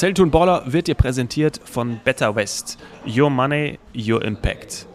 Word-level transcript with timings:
Tun 0.00 0.30
Baller 0.30 0.62
wird 0.66 0.86
dir 0.86 0.94
präsentiert 0.94 1.60
von 1.64 2.00
Better 2.02 2.34
West. 2.34 2.78
Your 3.06 3.28
Money, 3.28 3.78
Your 3.94 4.24
Impact. 4.24 4.86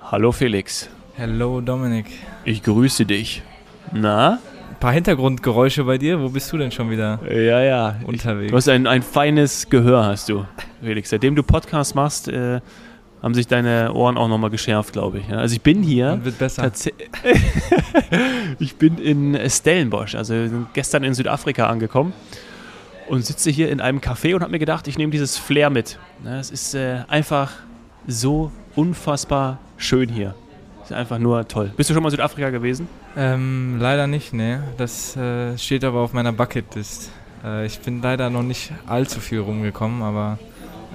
Hallo 0.00 0.30
Felix. 0.30 0.88
Hallo 1.18 1.60
Dominik. 1.60 2.06
Ich 2.44 2.62
grüße 2.62 3.04
dich. 3.04 3.42
Na? 3.92 4.38
Ein 4.70 4.78
paar 4.78 4.92
Hintergrundgeräusche 4.92 5.82
bei 5.84 5.98
dir. 5.98 6.20
Wo 6.20 6.28
bist 6.28 6.52
du 6.52 6.58
denn 6.58 6.70
schon 6.70 6.88
wieder 6.90 7.18
Ja, 7.28 7.60
ja. 7.62 7.96
unterwegs? 8.06 8.44
Ich, 8.46 8.50
du 8.52 8.56
hast 8.56 8.68
ein, 8.68 8.86
ein 8.86 9.02
feines 9.02 9.68
Gehör, 9.68 10.04
hast 10.04 10.28
du, 10.28 10.46
Felix. 10.82 11.10
Seitdem 11.10 11.34
du 11.34 11.42
Podcast 11.42 11.94
machst, 11.96 12.28
äh, 12.28 12.60
haben 13.24 13.34
sich 13.34 13.46
deine 13.46 13.94
Ohren 13.94 14.18
auch 14.18 14.28
nochmal 14.28 14.50
geschärft, 14.50 14.92
glaube 14.92 15.18
ich. 15.20 15.28
Ja, 15.28 15.38
Also 15.38 15.54
ich 15.54 15.62
bin 15.62 15.82
hier. 15.82 16.12
Und 16.12 16.26
wird 16.26 16.38
besser. 16.38 16.70
Ich 18.58 18.76
bin 18.76 18.98
in 18.98 19.38
Stellenbosch, 19.48 20.14
also 20.14 20.34
gestern 20.74 21.04
in 21.04 21.14
Südafrika 21.14 21.66
angekommen 21.68 22.12
und 23.08 23.24
sitze 23.24 23.50
hier 23.50 23.70
in 23.70 23.80
einem 23.80 23.98
Café 24.00 24.34
und 24.34 24.42
habe 24.42 24.52
mir 24.52 24.58
gedacht, 24.58 24.86
ich 24.88 24.98
nehme 24.98 25.10
dieses 25.10 25.38
Flair 25.38 25.70
mit. 25.70 25.98
Ne, 26.22 26.38
Es 26.38 26.50
ist 26.50 26.74
äh, 26.74 27.02
einfach 27.08 27.50
so 28.06 28.52
unfassbar 28.76 29.58
schön 29.78 30.08
hier. 30.10 30.34
Es 30.84 30.90
ist 30.90 30.96
einfach 30.96 31.18
nur 31.18 31.48
toll. 31.48 31.72
Bist 31.76 31.88
du 31.88 31.94
schon 31.94 32.02
mal 32.02 32.08
in 32.08 32.12
Südafrika 32.12 32.50
gewesen? 32.50 32.88
Ähm, 33.16 33.78
leider 33.80 34.06
nicht, 34.06 34.34
ne. 34.34 34.62
Das 34.76 35.16
äh, 35.16 35.56
steht 35.56 35.82
aber 35.82 36.00
auf 36.00 36.12
meiner 36.12 36.32
Bucketlist. 36.32 37.10
Äh, 37.42 37.64
ich 37.64 37.78
bin 37.80 38.02
leider 38.02 38.28
noch 38.28 38.42
nicht 38.42 38.70
allzu 38.86 39.20
viel 39.20 39.40
rumgekommen, 39.40 40.02
aber 40.02 40.38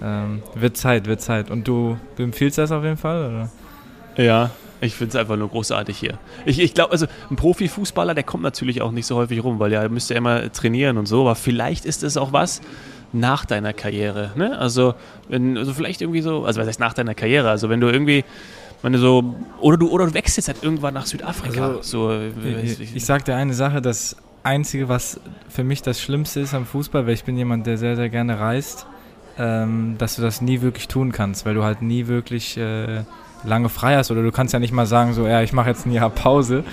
ähm, 0.02 0.42
wird 0.56 0.78
Zeit, 0.78 1.08
wird 1.08 1.22
Zeit. 1.22 1.50
Und 1.52 1.68
du, 1.68 1.98
du 2.16 2.24
empfiehlst 2.24 2.58
das 2.58 2.72
auf 2.72 2.84
jeden 2.84 2.98
Fall? 2.98 3.30
Oder? 3.30 4.24
Ja. 4.24 4.52
Ich 4.82 4.96
finde 4.96 5.10
es 5.10 5.16
einfach 5.16 5.36
nur 5.36 5.50
großartig 5.50 5.98
hier. 5.98 6.18
Ich, 6.46 6.60
ich 6.60 6.74
glaube, 6.74 6.92
also 6.94 7.06
ein 7.30 7.36
Profifußballer, 7.36 8.14
der 8.14 8.24
kommt 8.24 8.44
natürlich 8.44 8.82
auch 8.82 8.92
nicht 8.92 9.06
so 9.06 9.18
häufig 9.18 9.44
rum, 9.44 9.60
weil 9.60 9.74
er 9.74 9.90
müsste 9.90 10.14
ja 10.14 10.20
immer 10.20 10.52
trainieren 10.52 10.98
und 10.98 11.06
so, 11.06 11.22
aber 11.22 11.36
vielleicht 11.36 11.86
ist 11.86 12.02
es 12.02 12.16
auch 12.16 12.32
was 12.32 12.62
nach 13.12 13.46
deiner 13.46 13.74
Karriere. 13.74 14.32
Ne? 14.36 14.58
Also, 14.58 14.94
wenn, 15.28 15.58
also 15.58 15.74
vielleicht 15.74 16.02
irgendwie 16.02 16.22
so, 16.22 16.46
also 16.46 16.62
was 16.62 16.68
heißt 16.68 16.80
nach 16.80 16.94
deiner 16.94 17.14
Karriere? 17.14 17.50
Also 17.50 17.70
wenn 17.70 17.82
du 17.82 17.88
irgendwie, 17.90 18.24
du 18.82 18.98
so, 18.98 19.36
oder 19.60 19.78
du, 19.78 19.90
oder 19.90 20.06
du 20.06 20.14
wechselst 20.14 20.48
halt 20.48 20.64
irgendwann 20.64 20.94
nach 20.94 21.06
Südafrika. 21.06 21.68
Also, 21.68 21.82
so, 21.82 22.22
Ich, 22.64 22.80
ich, 22.80 22.96
ich 22.96 23.06
sag 23.06 23.26
dir 23.26 23.36
eine 23.36 23.54
Sache, 23.54 23.82
das 23.82 24.16
Einzige, 24.44 24.88
was 24.88 25.20
für 25.50 25.66
mich 25.66 25.82
das 25.82 26.00
Schlimmste 26.00 26.40
ist 26.40 26.54
am 26.54 26.66
Fußball, 26.66 27.06
weil 27.06 27.14
ich 27.14 27.26
bin 27.26 27.36
jemand, 27.36 27.68
der 27.68 27.78
sehr, 27.78 27.98
sehr 27.98 28.10
gerne 28.10 28.40
reist, 28.40 28.86
ähm, 29.40 29.96
dass 29.98 30.16
du 30.18 30.22
das 30.22 30.42
nie 30.42 30.62
wirklich 30.62 30.88
tun 30.88 31.12
kannst, 31.12 31.46
weil 31.46 31.56
du 31.56 31.64
halt 31.64 31.82
nie 31.82 32.08
wirklich 32.08 32.58
äh, 32.58 33.04
lange 33.44 33.70
frei 33.70 33.96
hast 33.96 34.12
oder 34.12 34.22
du 34.22 34.32
kannst 34.32 34.54
ja 34.54 34.60
nicht 34.60 34.74
mal 34.74 34.86
sagen, 34.86 35.14
so, 35.14 35.26
ja, 35.28 35.42
ich 35.42 35.54
mache 35.54 35.70
jetzt 35.70 35.86
ein 35.86 35.92
Jahr 35.92 36.10
Pause. 36.10 36.64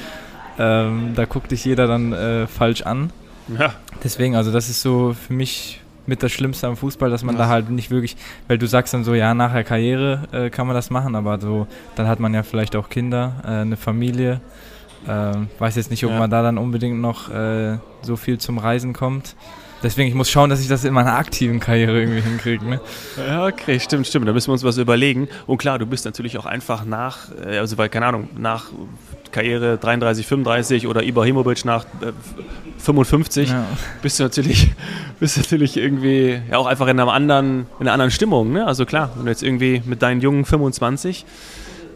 Ähm, 0.59 1.13
da 1.15 1.25
guckt 1.27 1.51
dich 1.51 1.65
jeder 1.65 1.87
dann 1.87 2.13
äh, 2.13 2.47
falsch 2.47 2.83
an. 2.83 3.11
ja, 3.59 3.75
Deswegen, 4.03 4.37
also 4.37 4.53
das 4.53 4.69
ist 4.69 4.83
so 4.83 5.15
für 5.15 5.33
mich 5.33 5.81
mit 6.07 6.23
das 6.23 6.31
Schlimmste 6.33 6.67
am 6.69 6.77
Fußball, 6.77 7.11
dass 7.11 7.25
man 7.25 7.37
da 7.37 7.49
halt 7.49 7.69
nicht 7.71 7.91
wirklich, 7.91 8.17
weil 8.49 8.59
du 8.59 8.67
sagst 8.67 8.95
dann 8.95 9.03
so, 9.05 9.15
ja, 9.15 9.35
nach 9.35 9.53
der 9.53 9.65
Karriere 9.65 10.23
äh, 10.33 10.51
kann 10.51 10.67
man 10.67 10.75
das 10.77 10.89
machen, 10.91 11.15
aber 11.17 11.41
so, 11.41 11.67
dann 11.97 12.07
hat 12.07 12.21
man 12.21 12.33
ja 12.33 12.43
vielleicht 12.43 12.77
auch 12.77 12.89
Kinder, 12.89 13.33
äh, 13.45 13.49
eine 13.49 13.77
Familie. 13.77 14.41
Ähm, 15.09 15.49
weiß 15.59 15.77
jetzt 15.77 15.91
nicht, 15.91 16.05
ob 16.05 16.13
Ja. 16.13 16.19
man 16.19 16.31
da 16.31 16.43
dann 16.43 16.59
unbedingt 16.59 17.01
noch 17.01 17.29
äh, 17.31 17.79
so 18.03 18.17
viel 18.17 18.39
zum 18.39 18.59
Reisen 18.59 18.93
kommt. 18.93 19.37
Deswegen, 19.83 20.09
ich 20.09 20.15
muss 20.15 20.31
schauen, 20.31 20.49
dass 20.51 20.61
ich 20.61 20.69
das 20.69 20.85
in 20.85 20.95
meiner 20.95 21.17
aktiven 21.17 21.61
Karriere 21.61 22.01
irgendwie 22.01 22.21
hinkriege. 22.21 22.65
Ne? 22.65 22.81
Ja, 23.29 23.47
okay, 23.47 23.79
stimmt, 23.79 24.07
stimmt. 24.07 24.27
Da 24.27 24.33
müssen 24.33 24.49
wir 24.49 24.53
uns 24.55 24.65
was 24.65 24.79
überlegen. 24.79 25.29
Und 25.47 25.59
klar, 25.59 25.79
du 25.79 25.87
bist 25.87 26.05
natürlich 26.07 26.39
auch 26.39 26.47
einfach 26.47 26.85
nach, 26.85 27.29
äh, 27.45 27.59
also 27.59 27.77
weil, 27.79 27.89
keine 27.89 28.07
Ahnung, 28.07 28.29
nach 28.37 28.71
Karriere 29.33 29.77
33, 29.77 30.27
35 30.27 30.87
oder 30.87 31.03
Ibrahimovic 31.03 31.65
nach 31.67 31.85
äh, 31.85 32.13
55 32.79 33.51
Ja. 33.51 33.67
bist 34.03 34.19
du 34.19 34.23
natürlich, 34.25 34.73
bist 35.21 35.37
natürlich 35.37 35.77
irgendwie 35.77 36.41
ja 36.51 36.57
auch 36.57 36.67
einfach 36.67 36.87
in 36.87 36.99
einer 36.99 37.13
anderen, 37.13 37.67
in 37.79 37.83
einer 37.83 37.93
anderen 37.93 38.11
Stimmung. 38.11 38.53
Ne? 38.53 38.67
Also 38.67 38.87
klar, 38.87 39.11
wenn 39.17 39.27
du 39.27 39.31
jetzt 39.31 39.43
irgendwie 39.43 39.83
mit 39.85 40.01
deinen 40.03 40.21
jungen 40.23 40.47
25, 40.47 41.27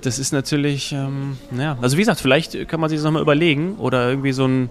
das 0.03 0.19
ist 0.19 0.33
natürlich, 0.33 0.92
ähm, 0.92 1.39
ja, 1.57 1.77
also 1.80 1.97
wie 1.97 2.02
gesagt, 2.02 2.20
vielleicht 2.20 2.68
kann 2.68 2.80
man 2.80 2.89
sich 2.91 2.98
das 2.98 3.05
nochmal 3.05 3.23
überlegen 3.23 3.77
oder 3.77 4.08
irgendwie 4.11 4.33
so 4.33 4.47
ein, 4.47 4.70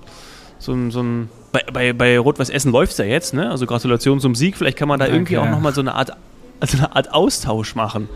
so 0.59 0.73
ein, 0.73 0.91
so 0.91 1.01
ein 1.01 1.29
bei, 1.51 1.63
bei, 1.71 1.93
bei 1.93 2.19
Rot-Weiß 2.19 2.49
Essen 2.49 2.71
läuft 2.71 2.91
es 2.93 2.97
ja 2.99 3.05
jetzt, 3.05 3.33
ne? 3.33 3.49
Also 3.49 3.65
Gratulation 3.65 4.19
zum 4.19 4.35
Sieg, 4.35 4.57
vielleicht 4.57 4.77
kann 4.77 4.87
man 4.87 4.99
da 4.99 5.05
Danke, 5.05 5.17
irgendwie 5.17 5.37
auch 5.37 5.49
nochmal 5.49 5.73
so 5.73 5.81
eine 5.81 5.95
Art, 5.95 6.11
also 6.59 6.77
eine 6.77 6.95
Art 6.95 7.13
Austausch 7.13 7.75
machen. 7.75 8.07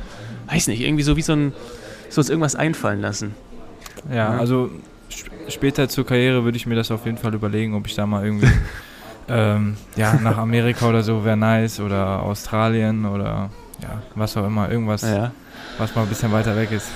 Weiß 0.51 0.67
nicht, 0.67 0.81
irgendwie 0.81 1.03
so 1.03 1.15
wie 1.17 1.21
so 1.21 1.33
ein, 1.33 1.53
so 2.09 2.21
uns 2.21 2.29
irgendwas 2.29 2.55
einfallen 2.55 3.01
lassen. 3.01 3.33
Ja, 4.09 4.15
Ja. 4.15 4.37
also 4.37 4.69
sp 5.09 5.29
später 5.49 5.89
zur 5.89 6.05
Karriere 6.05 6.43
würde 6.43 6.57
ich 6.57 6.65
mir 6.65 6.75
das 6.75 6.89
auf 6.91 7.05
jeden 7.05 7.17
Fall 7.17 7.33
überlegen, 7.33 7.75
ob 7.75 7.85
ich 7.87 7.95
da 7.95 8.05
mal 8.05 8.23
irgendwie 8.25 8.47
ähm, 9.29 9.77
ja, 9.95 10.13
nach 10.15 10.37
Amerika 10.37 10.87
oder 10.87 11.03
so 11.03 11.23
wäre 11.25 11.37
nice 11.37 11.79
oder 11.79 12.21
Australien 12.23 13.05
oder 13.05 13.49
ja, 13.81 14.01
was 14.15 14.35
auch 14.37 14.45
immer, 14.45 14.69
irgendwas, 14.71 15.01
Ja. 15.01 15.31
was 15.77 15.93
mal 15.95 16.03
ein 16.03 16.07
bisschen 16.07 16.31
weiter 16.31 16.55
weg 16.55 16.71
ist. 16.71 16.87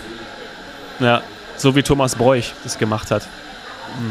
ja, 1.00 1.22
so 1.58 1.76
wie 1.76 1.84
Thomas 1.84 2.16
Bräuch 2.16 2.54
das 2.64 2.78
gemacht 2.78 3.12
hat. 3.12 3.28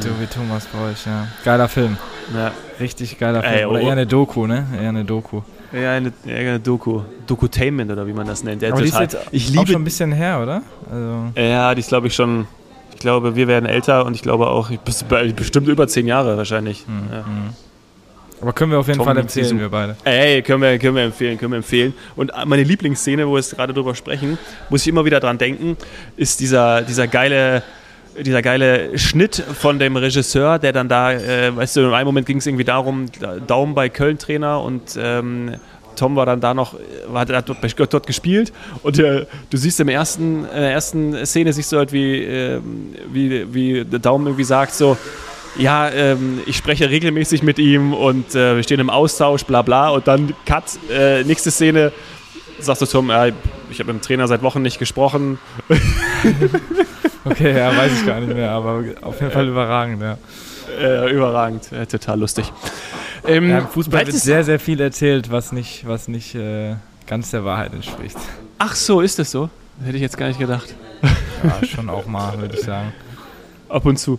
So 0.01 0.09
wie 0.21 0.27
Thomas 0.27 0.65
Bräuch, 0.67 1.07
ja. 1.07 1.27
Geiler 1.45 1.69
Film, 1.69 1.97
Ja. 2.35 2.53
richtig 2.81 3.19
geiler 3.19 3.45
Ey, 3.45 3.59
Film. 3.59 3.71
Oder 3.71 3.81
oh. 3.81 3.87
eher 3.87 3.93
eine 3.93 4.07
Doku, 4.07 4.47
ne? 4.47 4.67
Eher 4.81 4.89
eine 4.89 5.05
Doku. 5.05 5.43
Ja, 5.73 5.93
eine, 5.93 6.13
eine 6.27 6.61
Doku. 6.61 7.03
Dokutainment 7.27 7.91
oder 7.91 8.07
wie 8.07 8.13
man 8.13 8.27
das 8.27 8.45
nennt. 8.45 8.63
Aber 8.65 8.81
die 8.81 8.89
ist 8.89 8.99
jetzt 8.99 9.17
ich 9.33 9.49
auch 9.51 9.55
schon 9.57 9.67
liebe. 9.67 9.79
ein 9.81 9.85
bisschen 9.85 10.13
her, 10.13 10.41
oder? 10.43 10.63
Also, 10.91 11.41
Ja, 11.41 11.75
die 11.75 11.81
ist 11.81 11.89
glaube 11.89 12.07
ich 12.07 12.15
schon. 12.15 12.47
Ich 12.93 13.01
glaube, 13.01 13.37
wir 13.37 13.47
werden 13.47 13.67
älter 13.67 14.07
und 14.07 14.15
ich 14.15 14.23
glaube 14.23 14.47
auch, 14.47 14.71
bestimmt 15.37 15.69
über 15.69 15.87
zehn 15.87 16.07
Jahre 16.07 16.37
wahrscheinlich. 16.39 16.85
hm, 16.87 17.09
Ja. 17.13 17.27
hm. 17.27 17.51
Aber 18.41 18.53
können 18.53 18.71
wir 18.71 18.79
auf 18.79 18.87
jeden 18.87 18.99
Tom 18.99 19.07
Fall 19.07 19.17
empfehlen, 19.19 19.45
diesem- 19.45 19.61
wir 19.61 19.69
beide. 19.71 19.97
Ey, 20.05 20.43
können 20.43 20.63
wir, 20.63 20.79
können 20.79 20.95
wir 20.97 21.05
empfehlen, 21.05 21.39
können 21.39 21.53
wir 21.53 21.57
empfehlen. 21.59 21.95
Und 22.17 22.33
meine 22.47 22.63
Lieblingsszene, 22.65 23.27
wo 23.27 23.33
wir 23.33 23.39
jetzt 23.39 23.57
gerade 23.57 23.73
drüber 23.73 23.95
sprechen, 23.95 24.39
muss 24.69 24.83
ich 24.83 24.89
immer 24.89 25.05
wieder 25.07 25.21
dran 25.21 25.39
denken, 25.39 25.77
ist 26.17 26.41
dieser, 26.41 26.83
dieser 26.83 27.07
geile. 27.07 27.63
Dieser 28.21 28.43
geile 28.43 28.99
Schnitt 28.99 29.37
von 29.37 29.79
dem 29.79 29.97
Regisseur, 29.97 30.59
der 30.59 30.73
dann 30.73 30.89
da, 30.89 31.13
äh, 31.13 31.55
weißt 31.55 31.77
du, 31.77 31.81
in 31.81 31.93
einem 31.93 32.07
Moment 32.07 32.27
ging 32.27 32.39
es 32.39 32.47
irgendwie 32.47 32.65
darum, 32.65 33.07
Daumen 33.47 33.75
bei 33.75 33.89
Köln-Trainer 33.89 34.63
und 34.63 34.99
ähm, 34.99 35.57
Tom 35.97 36.15
war 36.15 36.27
dann 36.27 36.41
da 36.41 36.55
noch, 36.55 36.75
war, 37.09 37.27
hat 37.27 37.49
dort, 37.49 37.93
dort 37.93 38.07
gespielt 38.07 38.53
und 38.83 38.99
äh, 38.99 39.27
du 39.51 39.57
siehst 39.57 39.81
im 39.81 39.89
ersten, 39.89 40.45
in 40.45 40.61
der 40.61 40.73
ersten 40.73 41.27
Szene 41.27 41.53
siehst 41.53 41.73
du 41.73 41.79
halt, 41.79 41.93
wie, 41.93 42.23
ähm, 42.23 42.95
wie, 43.13 43.55
wie 43.55 43.85
der 43.85 43.99
Daumen 43.99 44.27
irgendwie 44.27 44.45
sagt 44.45 44.75
so, 44.75 44.97
ja, 45.59 45.89
ähm, 45.91 46.41
ich 46.47 46.57
spreche 46.57 46.91
regelmäßig 46.91 47.43
mit 47.43 47.59
ihm 47.59 47.95
und 47.95 48.35
äh, 48.35 48.57
wir 48.57 48.63
stehen 48.63 48.81
im 48.81 48.91
Austausch, 48.91 49.45
bla 49.45 49.63
bla 49.63 49.89
und 49.89 50.07
dann 50.07 50.35
Cut, 50.45 50.65
äh, 50.91 51.25
nächste 51.25 51.51
Szene, 51.51 51.93
sagst 52.61 52.83
du 52.83 52.87
Tom, 52.87 53.11
ich 53.11 53.13
habe 53.13 53.33
mit 53.71 53.89
dem 53.89 54.01
Trainer 54.01 54.29
seit 54.29 54.43
Wochen 54.43 54.63
nicht 54.63 54.79
gesprochen. 54.79 55.39
Okay, 57.27 57.57
ja, 57.57 57.77
weiß 57.77 57.93
ich 57.93 58.07
gar 58.07 58.21
nicht 58.21 58.35
mehr, 58.35 58.51
aber 58.51 58.85
auf 59.03 59.21
jeden 59.21 59.33
Fall 59.33 59.49
überragend, 59.49 60.01
ja. 60.01 60.17
Äh, 60.81 61.13
überragend, 61.13 61.73
äh, 61.73 61.87
total 61.87 62.21
lustig. 62.21 62.53
Ähm, 63.27 63.51
ja 63.51 63.59
Im 63.59 63.69
Fußball 63.69 64.07
wird 64.07 64.17
sehr, 64.17 64.45
sehr 64.45 64.61
viel 64.61 64.81
erzählt, 64.81 65.31
was 65.31 65.51
nicht, 65.53 65.87
was 65.87 66.07
nicht 66.07 66.35
äh, 66.35 66.77
ganz 67.07 67.31
der 67.31 67.45
Wahrheit 67.45 67.73
entspricht. 67.73 68.17
Ach 68.59 68.75
so, 68.75 69.01
ist 69.01 69.19
das 69.19 69.31
so? 69.31 69.51
Hätte 69.85 69.97
ich 69.97 70.03
jetzt 70.03 70.17
gar 70.17 70.29
nicht 70.29 70.39
gedacht. 70.39 70.75
Ja, 71.43 71.67
schon 71.67 71.91
auch 71.91 72.07
mal, 72.07 72.39
würde 72.39 72.57
ich 72.57 72.63
sagen. 72.63 72.93
Ab 73.69 73.85
und 73.85 73.99
zu. 73.99 74.19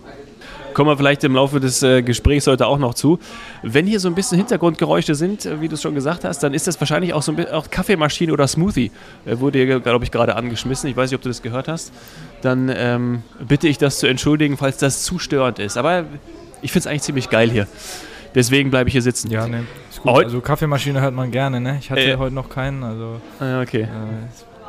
Kommen 0.77 0.91
wir 0.91 0.97
vielleicht 0.97 1.23
im 1.23 1.33
Laufe 1.33 1.59
des 1.59 1.81
äh, 1.81 2.03
Gesprächs 2.03 2.45
heute 2.45 2.67
auch 2.67 2.77
noch 2.77 2.93
zu. 2.93 3.17
Wenn 3.63 3.88
hier 3.88 3.99
so 3.99 4.07
ein 4.09 4.13
bisschen 4.13 4.38
Hintergrundgeräusche 4.38 5.15
sind, 5.15 5.43
äh, 5.47 5.59
wie 5.59 5.67
du 5.67 5.73
es 5.73 5.81
schon 5.81 5.95
gesagt 5.95 6.23
hast, 6.23 6.43
dann 6.43 6.53
ist 6.53 6.67
das 6.67 6.79
wahrscheinlich 6.79 7.15
auch 7.15 7.23
so 7.23 7.31
ein 7.31 7.35
bisschen 7.35 7.51
auch 7.53 7.71
Kaffeemaschine 7.71 8.31
oder 8.31 8.45
Smoothie. 8.47 8.91
Äh, 9.25 9.39
wurde 9.39 9.57
hier, 9.57 9.79
glaube 9.79 10.05
ich, 10.05 10.11
gerade 10.11 10.35
angeschmissen. 10.35 10.87
Ich 10.87 10.95
weiß 10.95 11.09
nicht, 11.09 11.16
ob 11.17 11.23
du 11.23 11.29
das 11.29 11.41
gehört 11.41 11.67
hast. 11.67 11.91
Dann 12.43 12.71
ähm, 12.71 13.23
bitte 13.39 13.67
ich 13.67 13.79
das 13.79 13.97
zu 13.97 14.05
entschuldigen, 14.05 14.55
falls 14.55 14.77
das 14.77 15.01
zu 15.01 15.17
störend 15.17 15.57
ist. 15.57 15.77
Aber 15.77 16.05
ich 16.61 16.71
finde 16.71 16.81
es 16.81 16.87
eigentlich 16.91 17.01
ziemlich 17.01 17.31
geil 17.31 17.49
hier. 17.49 17.66
Deswegen 18.35 18.69
bleibe 18.69 18.87
ich 18.89 18.93
hier 18.93 19.01
sitzen. 19.01 19.31
Ja, 19.31 19.47
ne, 19.47 19.63
ist 19.89 20.03
gut. 20.03 20.11
Also 20.25 20.41
Kaffeemaschine 20.41 21.02
hört 21.02 21.16
man 21.16 21.31
gerne, 21.31 21.59
ne? 21.59 21.78
Ich 21.79 21.90
hatte 21.90 22.03
Äh. 22.03 22.17
heute 22.17 22.35
noch 22.35 22.49
keinen, 22.49 22.84
also 22.84 23.19
Ah, 23.40 23.61
okay. 23.63 23.81
äh, 23.81 23.87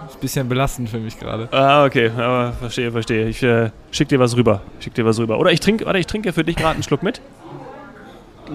ist, 0.09 0.21
bisschen 0.21 0.49
belastend 0.49 0.89
für 0.91 0.99
mich 0.99 1.19
gerade. 1.19 1.49
Ah, 1.53 1.85
okay, 1.85 2.11
aber 2.17 2.53
verstehe, 2.53 2.91
verstehe. 2.93 3.29
Ich 3.29 3.43
äh, 3.43 3.71
schick 3.91 4.09
dir 4.09 4.19
was 4.19 4.37
rüber. 4.37 4.61
Schick 4.81 4.95
dir 4.95 5.05
was 5.05 5.19
rüber. 5.19 5.39
Oder 5.39 5.53
ich 5.53 5.61
trinke, 5.61 5.87
warte, 5.87 5.99
ich 5.99 6.07
trinke 6.07 6.33
für 6.33 6.45
dich 6.45 6.57
gerade 6.57 6.75
einen 6.75 6.83
Schluck 6.83 7.03
mit. 7.03 7.21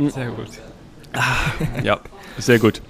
Sehr 0.09 0.27
gut. 0.27 0.47
Ja, 1.83 1.99
sehr 2.37 2.57
gut. 2.59 2.81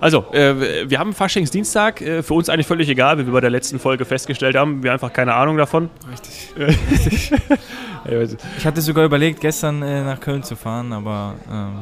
Also, 0.00 0.26
äh, 0.32 0.90
wir 0.90 0.98
haben 0.98 1.12
Faschingsdienstag. 1.14 2.00
Äh, 2.00 2.22
für 2.24 2.34
uns 2.34 2.48
eigentlich 2.48 2.66
völlig 2.66 2.88
egal, 2.88 3.18
wie 3.18 3.26
wir 3.26 3.32
bei 3.32 3.40
der 3.40 3.50
letzten 3.50 3.78
Folge 3.78 4.04
festgestellt 4.04 4.56
haben. 4.56 4.82
Wir 4.82 4.92
einfach 4.92 5.12
keine 5.12 5.34
Ahnung 5.34 5.56
davon. 5.56 5.90
Richtig. 6.10 7.32
Also, 8.04 8.36
Ich 8.58 8.66
hatte 8.66 8.80
sogar 8.80 9.04
überlegt, 9.04 9.40
gestern 9.40 9.80
äh, 9.80 10.02
nach 10.02 10.18
Köln 10.18 10.42
zu 10.42 10.56
fahren, 10.56 10.92
aber 10.92 11.34
ähm, 11.48 11.78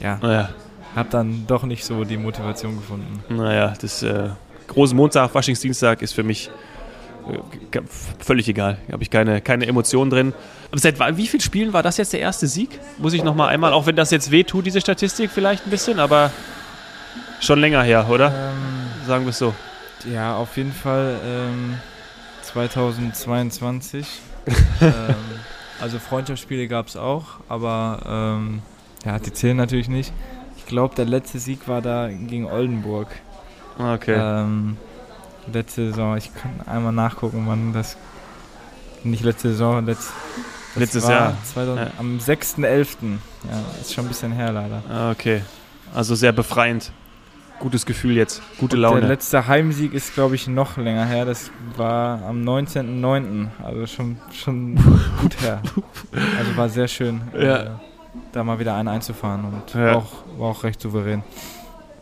ja, 0.00 0.18
naja, 0.20 0.48
habe 0.96 1.08
dann 1.08 1.44
doch 1.46 1.62
nicht 1.62 1.84
so 1.84 2.02
die 2.02 2.16
Motivation 2.16 2.74
gefunden. 2.76 3.22
naja, 3.28 3.72
das 3.80 4.02
äh, 4.68 4.72
große 4.72 4.94
Montag, 4.94 5.30
Faschingsdienstag 5.30 6.02
ist 6.02 6.12
für 6.12 6.22
mich 6.22 6.50
Äh, 7.28 7.80
völlig 8.20 8.48
egal. 8.48 8.78
Habe 8.90 9.02
ich 9.02 9.10
keine, 9.10 9.40
keine 9.40 9.66
Emotionen 9.66 10.10
drin. 10.10 10.32
Aber 10.70 10.78
seit 10.78 10.98
wie 11.16 11.26
vielen 11.26 11.40
Spielen 11.40 11.72
war 11.72 11.82
das 11.82 11.96
jetzt 11.96 12.12
der 12.12 12.20
erste 12.20 12.46
Sieg? 12.46 12.78
Muss 12.98 13.14
ich 13.14 13.24
nochmal 13.24 13.48
einmal, 13.48 13.72
auch 13.72 13.86
wenn 13.86 13.96
das 13.96 14.10
jetzt 14.10 14.30
wehtut, 14.30 14.66
diese 14.66 14.80
Statistik 14.80 15.30
vielleicht 15.32 15.66
ein 15.66 15.70
bisschen, 15.70 15.98
aber 15.98 16.30
schon 17.40 17.58
länger 17.58 17.82
her, 17.82 18.06
oder? 18.08 18.26
Ähm, 18.28 19.06
Sagen 19.06 19.24
wir 19.24 19.30
es 19.30 19.38
so. 19.38 19.54
Ja, 20.12 20.36
auf 20.36 20.56
jeden 20.56 20.72
Fall 20.72 21.16
ähm, 21.24 21.74
2022. 22.42 24.06
ähm, 24.80 24.92
also 25.80 25.98
Freundschaftsspiele 25.98 26.68
gab 26.68 26.86
es 26.86 26.96
auch, 26.96 27.24
aber 27.48 28.36
ähm, 28.38 28.62
ja, 29.04 29.18
die 29.18 29.32
zählen 29.32 29.56
natürlich 29.56 29.88
nicht. 29.88 30.12
Ich 30.56 30.66
glaube, 30.66 30.94
der 30.94 31.04
letzte 31.04 31.38
Sieg 31.38 31.66
war 31.66 31.82
da 31.82 32.08
gegen 32.08 32.46
Oldenburg. 32.46 33.08
Ah, 33.78 33.94
okay. 33.94 34.16
Ähm, 34.18 34.76
letzte 35.52 35.88
Saison, 35.88 36.16
ich 36.16 36.30
kann 36.34 36.52
einmal 36.66 36.92
nachgucken, 36.92 37.44
wann 37.46 37.72
das. 37.72 37.96
Nicht 39.04 39.22
letzte 39.22 39.50
Saison, 39.50 39.84
letzt, 39.86 40.10
letztes 40.74 41.06
Jahr. 41.06 41.36
2000, 41.44 41.86
ja. 41.86 41.92
Am 41.98 42.18
6.11. 42.18 42.96
Ja, 43.48 43.80
ist 43.80 43.94
schon 43.94 44.06
ein 44.06 44.08
bisschen 44.08 44.32
her 44.32 44.52
leider. 44.52 44.82
Ah, 44.90 45.10
okay. 45.10 45.42
Also 45.94 46.14
sehr 46.14 46.32
befreiend. 46.32 46.90
Gutes 47.58 47.86
Gefühl 47.86 48.16
jetzt, 48.16 48.42
gute 48.58 48.76
Laune. 48.76 49.00
Der 49.00 49.08
letzte 49.08 49.46
Heimsieg 49.46 49.94
ist, 49.94 50.12
glaube 50.12 50.34
ich, 50.34 50.46
noch 50.46 50.76
länger 50.76 51.06
her. 51.06 51.24
Das 51.24 51.50
war 51.76 52.22
am 52.22 52.42
19.09. 52.42 53.48
Also 53.62 53.86
schon, 53.86 54.18
schon 54.30 54.74
gut 55.22 55.40
her. 55.40 55.62
Also 56.38 56.56
war 56.56 56.68
sehr 56.68 56.86
schön, 56.86 57.22
ja. 57.32 57.62
äh, 57.62 57.70
da 58.32 58.44
mal 58.44 58.58
wieder 58.58 58.74
einen 58.74 58.88
einzufahren 58.88 59.44
und 59.46 59.74
ja. 59.74 59.94
auch, 59.94 60.12
war 60.36 60.50
auch 60.50 60.64
recht 60.64 60.82
souverän. 60.82 61.22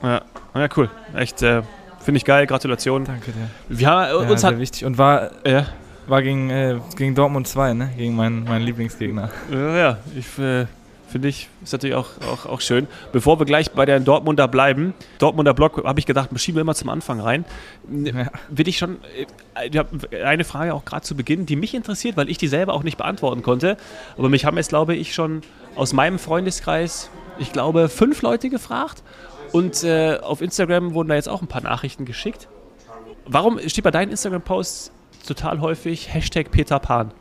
Ja, 0.04 0.22
ja 0.54 0.68
cool. 0.76 0.90
Echt, 1.14 1.42
äh, 1.42 1.62
finde 2.00 2.18
ich 2.18 2.24
geil. 2.24 2.46
Gratulation. 2.46 3.04
Danke 3.04 3.32
dir. 3.32 3.48
Wir 3.68 3.88
haben, 3.88 4.28
äh, 4.28 4.30
uns 4.30 4.44
hat, 4.44 4.58
wichtig. 4.58 4.84
Und 4.84 4.98
war, 4.98 5.30
ja. 5.46 5.66
war 6.06 6.22
gegen, 6.22 6.50
äh, 6.50 6.78
gegen 6.96 7.14
Dortmund 7.14 7.48
2, 7.48 7.72
ne? 7.74 7.90
gegen 7.96 8.14
meinen, 8.14 8.44
meinen 8.44 8.64
Lieblingsgegner. 8.64 9.30
Ja, 9.50 9.76
ja. 9.76 9.98
ich 10.14 10.38
äh, 10.38 10.66
finde 11.14 11.28
ich, 11.28 11.48
ist 11.62 11.72
natürlich 11.72 11.94
auch, 11.94 12.08
auch, 12.28 12.46
auch 12.46 12.60
schön. 12.60 12.88
Bevor 13.12 13.38
wir 13.38 13.46
gleich 13.46 13.70
bei 13.70 13.86
der 13.86 14.00
Dortmunder 14.00 14.48
bleiben, 14.48 14.94
Dortmunder 15.20 15.54
Block, 15.54 15.84
habe 15.84 16.00
ich 16.00 16.06
gedacht, 16.06 16.30
schieben 16.40 16.56
wir 16.56 16.62
immer 16.62 16.74
zum 16.74 16.88
Anfang 16.88 17.20
rein. 17.20 17.44
Ja. 17.88 18.32
Will 18.48 18.66
ich 18.66 18.78
schon, 18.78 18.98
äh, 19.54 20.24
eine 20.24 20.42
Frage 20.42 20.74
auch 20.74 20.84
gerade 20.84 21.02
zu 21.02 21.14
Beginn, 21.14 21.46
die 21.46 21.54
mich 21.54 21.72
interessiert, 21.72 22.16
weil 22.16 22.28
ich 22.28 22.36
die 22.36 22.48
selber 22.48 22.72
auch 22.72 22.82
nicht 22.82 22.98
beantworten 22.98 23.42
konnte. 23.42 23.76
Aber 24.18 24.28
mich 24.28 24.44
haben 24.44 24.56
jetzt, 24.56 24.70
glaube 24.70 24.96
ich, 24.96 25.14
schon 25.14 25.42
aus 25.76 25.92
meinem 25.92 26.18
Freundeskreis, 26.18 27.10
ich 27.38 27.52
glaube, 27.52 27.88
fünf 27.88 28.22
Leute 28.22 28.50
gefragt. 28.50 29.04
Und 29.54 29.84
äh, 29.84 30.18
auf 30.20 30.40
Instagram 30.40 30.94
wurden 30.94 31.10
da 31.10 31.14
jetzt 31.14 31.28
auch 31.28 31.40
ein 31.40 31.46
paar 31.46 31.62
Nachrichten 31.62 32.04
geschickt. 32.06 32.48
Warum 33.24 33.60
steht 33.68 33.84
bei 33.84 33.92
deinen 33.92 34.10
Instagram-Posts 34.10 34.90
total 35.28 35.60
häufig 35.60 36.12
Hashtag 36.12 36.50
Peter 36.50 36.80
Pan? 36.80 37.12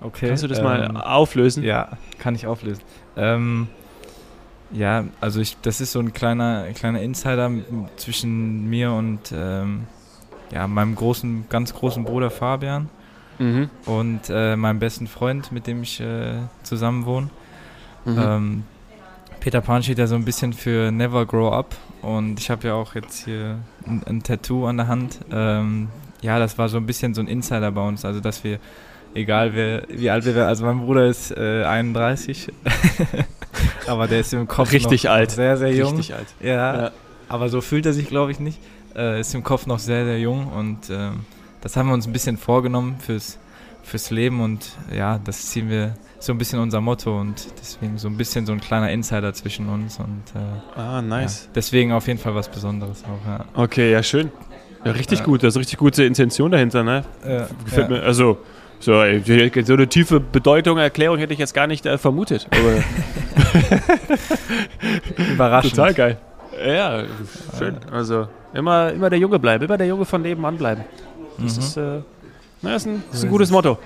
Okay. 0.00 0.26
Kannst 0.26 0.42
du 0.42 0.48
das 0.48 0.58
ähm, 0.58 0.64
mal 0.64 0.96
auflösen? 0.96 1.62
Ja, 1.62 1.90
kann 2.18 2.34
ich 2.34 2.48
auflösen. 2.48 2.82
Ähm, 3.16 3.68
ja, 4.72 5.04
also 5.20 5.40
ich, 5.40 5.56
das 5.62 5.80
ist 5.80 5.92
so 5.92 6.00
ein 6.00 6.12
kleiner, 6.12 6.72
kleiner 6.74 7.00
Insider 7.02 7.52
zwischen 7.94 8.68
mir 8.68 8.90
und 8.90 9.32
ähm, 9.32 9.86
ja, 10.50 10.66
meinem 10.66 10.96
großen, 10.96 11.44
ganz 11.48 11.72
großen 11.72 12.02
Bruder 12.02 12.30
Fabian 12.30 12.88
mhm. 13.38 13.70
und 13.86 14.22
äh, 14.28 14.56
meinem 14.56 14.80
besten 14.80 15.06
Freund, 15.06 15.52
mit 15.52 15.68
dem 15.68 15.84
ich 15.84 16.00
äh, 16.00 16.32
zusammen 16.64 17.06
wohne. 17.06 17.30
Mhm. 18.04 18.64
Peter 19.40 19.60
Pan 19.60 19.82
steht 19.82 19.98
ja 19.98 20.06
so 20.06 20.14
ein 20.14 20.24
bisschen 20.24 20.52
für 20.52 20.90
Never 20.90 21.24
Grow 21.26 21.52
Up 21.52 21.76
und 22.02 22.40
ich 22.40 22.50
habe 22.50 22.68
ja 22.68 22.74
auch 22.74 22.94
jetzt 22.94 23.24
hier 23.24 23.58
ein, 23.86 24.02
ein 24.04 24.22
Tattoo 24.22 24.66
an 24.66 24.76
der 24.76 24.88
Hand. 24.88 25.20
Ähm, 25.30 25.88
ja, 26.20 26.38
das 26.38 26.58
war 26.58 26.68
so 26.68 26.76
ein 26.76 26.86
bisschen 26.86 27.14
so 27.14 27.20
ein 27.20 27.28
Insider 27.28 27.70
bei 27.70 27.86
uns, 27.86 28.04
also 28.04 28.20
dass 28.20 28.42
wir 28.44 28.58
egal 29.14 29.54
wer, 29.54 29.84
wie 29.88 30.10
alt 30.10 30.24
wir 30.24 30.34
werden. 30.34 30.48
Also 30.48 30.64
mein 30.64 30.80
Bruder 30.80 31.06
ist 31.06 31.30
äh, 31.30 31.64
31, 31.64 32.52
aber 33.86 34.08
der 34.08 34.20
ist 34.20 34.32
im 34.32 34.48
Kopf 34.48 34.72
richtig 34.72 35.04
noch 35.04 35.12
alt, 35.12 35.30
sehr 35.30 35.56
sehr 35.56 35.72
jung. 35.72 35.96
Richtig 35.96 36.14
alt. 36.14 36.28
Ja, 36.40 36.82
ja. 36.82 36.90
aber 37.28 37.48
so 37.48 37.60
fühlt 37.60 37.86
er 37.86 37.92
sich, 37.92 38.08
glaube 38.08 38.32
ich, 38.32 38.40
nicht. 38.40 38.58
Äh, 38.96 39.20
ist 39.20 39.34
im 39.34 39.44
Kopf 39.44 39.66
noch 39.66 39.78
sehr 39.78 40.04
sehr 40.04 40.18
jung 40.18 40.48
und 40.48 40.90
ähm, 40.90 41.20
das 41.60 41.76
haben 41.76 41.88
wir 41.88 41.94
uns 41.94 42.06
ein 42.06 42.12
bisschen 42.12 42.36
vorgenommen 42.36 42.96
fürs 42.98 43.38
fürs 43.82 44.10
Leben 44.10 44.40
und 44.40 44.72
ja, 44.94 45.18
das 45.18 45.46
ziehen 45.46 45.70
wir 45.70 45.94
so 46.20 46.32
ein 46.32 46.38
bisschen 46.38 46.58
unser 46.58 46.80
Motto 46.80 47.18
und 47.20 47.46
deswegen 47.60 47.98
so 47.98 48.08
ein 48.08 48.16
bisschen 48.16 48.44
so 48.44 48.52
ein 48.52 48.60
kleiner 48.60 48.90
Insider 48.90 49.32
zwischen 49.32 49.68
uns 49.68 49.98
und 49.98 50.22
äh, 50.34 50.78
ah 50.80 51.00
nice. 51.00 51.44
Ja, 51.44 51.50
deswegen 51.54 51.92
auf 51.92 52.06
jeden 52.06 52.18
Fall 52.18 52.34
was 52.34 52.48
Besonderes 52.48 53.04
auch. 53.04 53.28
Ja. 53.28 53.44
Okay, 53.54 53.92
ja 53.92 54.02
schön. 54.02 54.30
Ja, 54.84 54.92
richtig 54.92 55.20
ja. 55.20 55.24
gut, 55.24 55.42
das 55.42 55.54
ist 55.54 55.60
richtig 55.60 55.78
gute 55.78 56.04
Intention 56.04 56.50
dahinter, 56.50 56.82
ne? 56.82 57.04
Gefällt 57.64 57.90
mir. 57.90 58.02
Also 58.02 58.38
so, 58.80 58.92
so 58.92 58.98
eine 59.00 59.88
tiefe 59.88 60.20
Bedeutung, 60.20 60.78
Erklärung 60.78 61.18
hätte 61.18 61.32
ich 61.32 61.38
jetzt 61.38 61.54
gar 61.54 61.66
nicht 61.66 61.84
äh, 61.84 61.98
vermutet. 61.98 62.46
Überraschend. 65.32 65.74
Total 65.74 65.94
geil. 65.94 66.16
Ja, 66.64 67.04
schön. 67.58 67.76
Also 67.90 68.28
immer, 68.54 68.92
immer 68.92 69.10
der 69.10 69.18
Junge 69.18 69.38
bleiben, 69.38 69.64
immer 69.64 69.76
der 69.76 69.86
Junge 69.88 70.04
von 70.04 70.22
nebenan 70.22 70.56
bleiben. 70.56 70.84
Das, 71.38 71.56
mhm. 71.56 71.62
ist, 71.62 71.76
äh, 71.76 72.00
na, 72.62 72.74
ist, 72.76 72.86
ein, 72.86 73.02
ist 73.12 73.24
ein 73.24 73.30
gutes 73.30 73.50
Motto. 73.50 73.78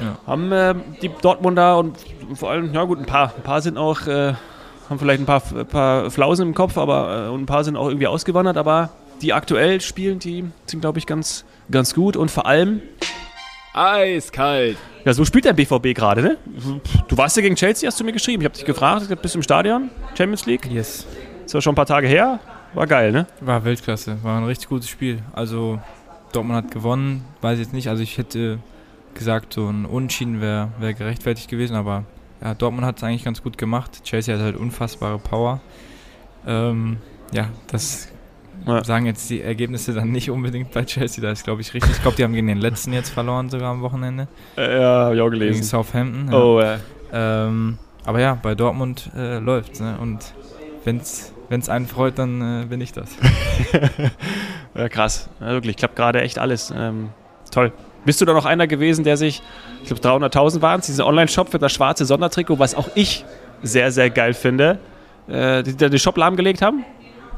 Ja. 0.00 0.18
Haben 0.26 0.52
äh, 0.52 0.74
die 1.02 1.10
Dortmunder 1.20 1.78
und 1.78 1.96
vor 2.34 2.50
allem, 2.50 2.72
ja 2.72 2.84
gut, 2.84 2.98
ein 2.98 3.06
paar, 3.06 3.32
ein 3.36 3.42
paar 3.42 3.60
sind 3.60 3.78
auch, 3.78 4.06
äh, 4.06 4.34
haben 4.88 4.98
vielleicht 4.98 5.20
ein 5.20 5.26
paar, 5.26 5.40
paar 5.40 6.10
Flausen 6.10 6.48
im 6.48 6.54
Kopf, 6.54 6.76
aber 6.78 7.26
äh, 7.26 7.30
und 7.30 7.42
ein 7.42 7.46
paar 7.46 7.64
sind 7.64 7.76
auch 7.76 7.88
irgendwie 7.88 8.06
ausgewandert, 8.06 8.56
aber 8.56 8.90
die 9.22 9.32
aktuell 9.32 9.80
spielen, 9.80 10.18
die 10.18 10.44
sind, 10.66 10.80
glaube 10.80 10.98
ich, 10.98 11.06
ganz, 11.06 11.44
ganz 11.70 11.94
gut 11.94 12.16
und 12.16 12.30
vor 12.30 12.46
allem 12.46 12.82
Eiskalt. 13.72 14.78
Ja, 15.04 15.12
so 15.12 15.24
spielt 15.24 15.44
der 15.44 15.52
BVB 15.52 15.94
gerade, 15.94 16.22
ne? 16.22 16.36
Du 17.08 17.16
warst 17.16 17.36
ja 17.36 17.42
gegen 17.42 17.56
Chelsea, 17.56 17.86
hast 17.86 18.00
du 18.00 18.04
mir 18.04 18.12
geschrieben. 18.12 18.42
Ich 18.42 18.46
habe 18.46 18.54
dich 18.54 18.64
gefragt, 18.64 19.06
bist 19.20 19.34
du 19.34 19.38
im 19.38 19.42
Stadion? 19.42 19.90
Champions 20.16 20.46
League? 20.46 20.66
Yes. 20.70 21.06
Das 21.44 21.54
war 21.54 21.60
schon 21.60 21.72
ein 21.72 21.76
paar 21.76 21.86
Tage 21.86 22.08
her. 22.08 22.40
War 22.72 22.86
geil, 22.86 23.12
ne? 23.12 23.26
War 23.40 23.64
Weltklasse. 23.64 24.18
War 24.22 24.38
ein 24.38 24.44
richtig 24.44 24.68
gutes 24.68 24.88
Spiel. 24.88 25.20
Also, 25.32 25.78
Dortmund 26.32 26.56
hat 26.56 26.70
gewonnen. 26.70 27.24
Weiß 27.40 27.58
ich 27.58 27.66
jetzt 27.66 27.72
nicht. 27.72 27.88
Also, 27.88 28.02
ich 28.02 28.18
hätte 28.18 28.58
gesagt, 29.16 29.52
so 29.52 29.68
ein 29.68 29.84
Unentschieden 29.84 30.40
wäre 30.40 30.68
wär 30.78 30.94
gerechtfertigt 30.94 31.50
gewesen. 31.50 31.74
Aber 31.74 32.04
ja, 32.40 32.54
Dortmund 32.54 32.86
hat 32.86 32.98
es 32.98 33.02
eigentlich 33.02 33.24
ganz 33.24 33.42
gut 33.42 33.58
gemacht. 33.58 34.04
Chelsea 34.04 34.36
hat 34.36 34.42
halt 34.42 34.56
unfassbare 34.56 35.18
Power. 35.18 35.60
Ähm, 36.46 36.98
ja, 37.32 37.48
das 37.66 38.08
ja. 38.66 38.82
Sagen 38.82 39.06
jetzt 39.06 39.30
die 39.30 39.42
Ergebnisse 39.42 39.94
dann 39.94 40.10
nicht 40.10 40.28
unbedingt 40.28 40.72
bei 40.72 40.84
Chelsea, 40.84 41.22
da 41.22 41.30
ist 41.30 41.44
glaube 41.44 41.60
ich 41.60 41.72
richtig. 41.72 41.92
Ich 41.92 42.02
glaube, 42.02 42.16
die 42.16 42.24
haben 42.24 42.32
gegen 42.32 42.48
den 42.48 42.58
letzten 42.58 42.92
jetzt 42.92 43.10
verloren 43.10 43.48
sogar 43.48 43.70
am 43.70 43.80
Wochenende. 43.80 44.26
Äh, 44.56 44.80
ja, 44.80 45.04
habe 45.04 45.14
ich 45.14 45.20
auch 45.20 45.30
gelesen. 45.30 45.52
Gegen 45.52 45.64
Southampton. 45.64 46.32
Ja. 46.32 46.38
Oh, 46.38 46.60
ja. 46.60 46.78
Ähm, 47.12 47.78
aber 48.04 48.20
ja, 48.20 48.34
bei 48.34 48.56
Dortmund 48.56 49.10
äh, 49.16 49.38
läuft 49.38 49.80
ne? 49.80 49.96
Und 50.00 50.34
wenn 50.84 50.98
es 50.98 51.68
einen 51.68 51.86
freut, 51.86 52.18
dann 52.18 52.62
äh, 52.62 52.66
bin 52.66 52.80
ich 52.80 52.92
das. 52.92 53.10
ja, 54.74 54.88
krass. 54.88 55.30
Ja, 55.40 55.48
wirklich, 55.50 55.76
klappt 55.76 55.94
gerade 55.94 56.20
echt 56.22 56.38
alles. 56.38 56.72
Ähm, 56.76 57.10
toll. 57.52 57.72
Bist 58.06 58.20
du 58.20 58.24
da 58.24 58.32
noch 58.32 58.46
einer 58.46 58.66
gewesen, 58.66 59.04
der 59.04 59.16
sich, 59.16 59.42
ich 59.82 59.88
glaube 59.94 60.26
300.000 60.26 60.62
waren 60.62 60.80
es, 60.80 60.86
diesen 60.86 61.04
Online-Shop 61.04 61.50
für 61.50 61.58
das 61.58 61.72
schwarze 61.72 62.06
Sondertrikot, 62.06 62.58
was 62.58 62.74
auch 62.74 62.88
ich 62.94 63.24
sehr, 63.62 63.90
sehr 63.90 64.10
geil 64.10 64.32
finde, 64.32 64.78
äh, 65.28 65.62
die, 65.62 65.76
die 65.76 65.90
den 65.90 65.98
Shop 65.98 66.16
lahmgelegt 66.16 66.62
haben? 66.62 66.84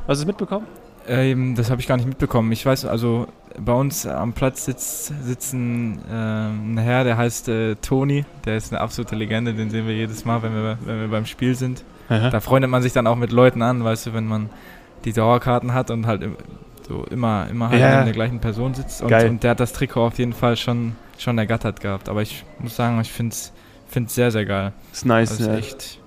Hast 0.06 0.20
du 0.20 0.22
es 0.22 0.26
mitbekommen? 0.26 0.66
Ähm, 1.08 1.54
das 1.54 1.70
habe 1.70 1.80
ich 1.80 1.88
gar 1.88 1.96
nicht 1.96 2.06
mitbekommen. 2.06 2.52
Ich 2.52 2.64
weiß, 2.64 2.84
also 2.84 3.26
bei 3.58 3.72
uns 3.72 4.06
am 4.06 4.34
Platz 4.34 4.66
sitzt, 4.66 5.10
ein, 5.54 6.00
äh, 6.10 6.12
ein 6.12 6.78
Herr, 6.78 7.02
der 7.04 7.16
heißt 7.16 7.48
äh, 7.48 7.75
Toni. 7.76 8.26
Der 8.44 8.56
ist 8.56 8.70
eine 8.72 8.80
absolute 8.80 9.16
Legende, 9.16 9.54
den 9.54 9.70
sehen 9.70 9.87
wir 9.87 9.94
jedes 9.94 10.26
Mal, 10.26 10.42
wenn 10.42 10.52
wir, 10.52 10.78
wenn 10.84 11.00
wir 11.00 11.08
beim 11.08 11.25
Spiel 11.25 11.54
sind. 11.54 11.82
Aha. 12.10 12.28
Da 12.30 12.40
freundet 12.40 12.70
man 12.70 12.82
sich 12.82 12.92
dann 12.92 13.06
auch 13.06 13.16
mit 13.16 13.32
Leuten 13.32 13.62
an, 13.62 13.82
weißt 13.82 14.08
du, 14.08 14.14
wenn 14.14 14.26
man 14.26 14.50
die 15.04 15.12
Dauerkarten 15.12 15.72
hat 15.72 15.90
und 15.90 16.06
halt 16.06 16.22
so 16.88 17.04
immer, 17.11 17.47
immer 17.50 17.68
halt 17.68 17.80
ja. 17.80 17.90
neben 17.90 18.04
der 18.07 18.14
gleichen 18.14 18.40
Person 18.40 18.75
sitzt. 18.75 19.02
Und, 19.02 19.12
und, 19.12 19.42
der 19.42 19.50
hat 19.50 19.61
das 19.61 19.73
Trikot 19.73 20.07
auf 20.07 20.18
jeden 20.18 20.33
Fall 20.33 20.57
schon, 20.57 20.97
schon 21.18 21.37
ergattert 21.38 21.80
gehabt. 21.80 22.09
Aber 22.09 22.23
ich 22.23 22.45
muss 22.59 22.76
sagen, 22.76 23.00
ich 23.00 23.12
finde 23.12 23.35
es 23.35 23.52
sehr, 24.14 24.30
sehr 24.30 24.47
geil. 24.47 24.73
Ist 24.92 25.07
nice, 25.07 25.33
also 25.33 25.50
ja. 25.50 25.59
echt 25.59 25.99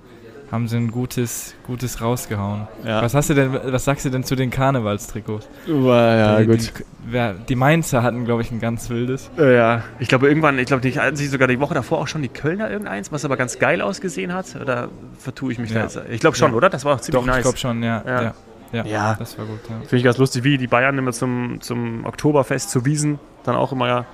haben 0.52 0.68
sie 0.68 0.76
ein 0.76 0.90
gutes, 0.90 1.54
gutes 1.66 2.02
rausgehauen. 2.02 2.68
Ja. 2.84 3.00
Was 3.00 3.14
hast 3.14 3.30
du 3.30 3.34
denn, 3.34 3.54
was 3.54 3.86
sagst 3.86 4.04
du 4.04 4.10
denn 4.10 4.22
zu 4.22 4.36
den 4.36 4.50
Karnevalstrikots? 4.50 5.48
Ja, 5.66 6.40
die, 6.40 6.46
gut. 6.46 6.72
Die, 7.10 7.32
die 7.48 7.54
Mainzer 7.54 8.02
hatten, 8.02 8.26
glaube 8.26 8.42
ich, 8.42 8.50
ein 8.50 8.60
ganz 8.60 8.90
wildes. 8.90 9.30
Ja, 9.38 9.82
ich 9.98 10.08
glaube 10.08 10.28
irgendwann, 10.28 10.58
ich 10.58 10.66
glaube, 10.66 10.82
die 10.82 10.92
hatten 11.00 11.16
sich 11.16 11.30
sogar 11.30 11.48
die 11.48 11.58
Woche 11.58 11.72
davor 11.72 12.00
auch 12.00 12.06
schon 12.06 12.20
die 12.20 12.28
Kölner 12.28 12.70
irgendeins, 12.70 13.10
was 13.10 13.24
aber 13.24 13.38
ganz 13.38 13.58
geil 13.58 13.80
ausgesehen 13.80 14.34
hat. 14.34 14.54
Oder 14.60 14.90
vertue 15.18 15.52
ich 15.52 15.58
mich 15.58 15.70
ja. 15.70 15.76
da 15.76 15.82
jetzt? 15.84 16.00
Ich 16.10 16.20
glaube 16.20 16.36
schon, 16.36 16.50
ja. 16.50 16.56
oder? 16.58 16.68
Das 16.68 16.84
war 16.84 16.96
auch 16.96 17.00
ziemlich 17.00 17.18
Doch, 17.18 17.26
nice. 17.26 17.38
Ich 17.38 17.42
glaube 17.44 17.58
schon, 17.58 17.82
ja. 17.82 18.04
ja. 18.06 18.34
Ja, 18.72 18.84
ja, 18.84 19.14
das 19.18 19.38
war 19.38 19.44
gut. 19.44 19.60
Ja. 19.68 19.76
Finde 19.80 19.96
ich 19.96 20.04
ganz 20.04 20.18
lustig, 20.18 20.44
wie 20.44 20.58
die 20.58 20.66
Bayern 20.66 20.96
immer 20.98 21.12
zum, 21.12 21.60
zum 21.60 22.04
Oktoberfest 22.04 22.70
zu 22.70 22.84
Wiesen 22.84 23.18
dann 23.44 23.56
auch 23.56 23.72
immer 23.72 24.06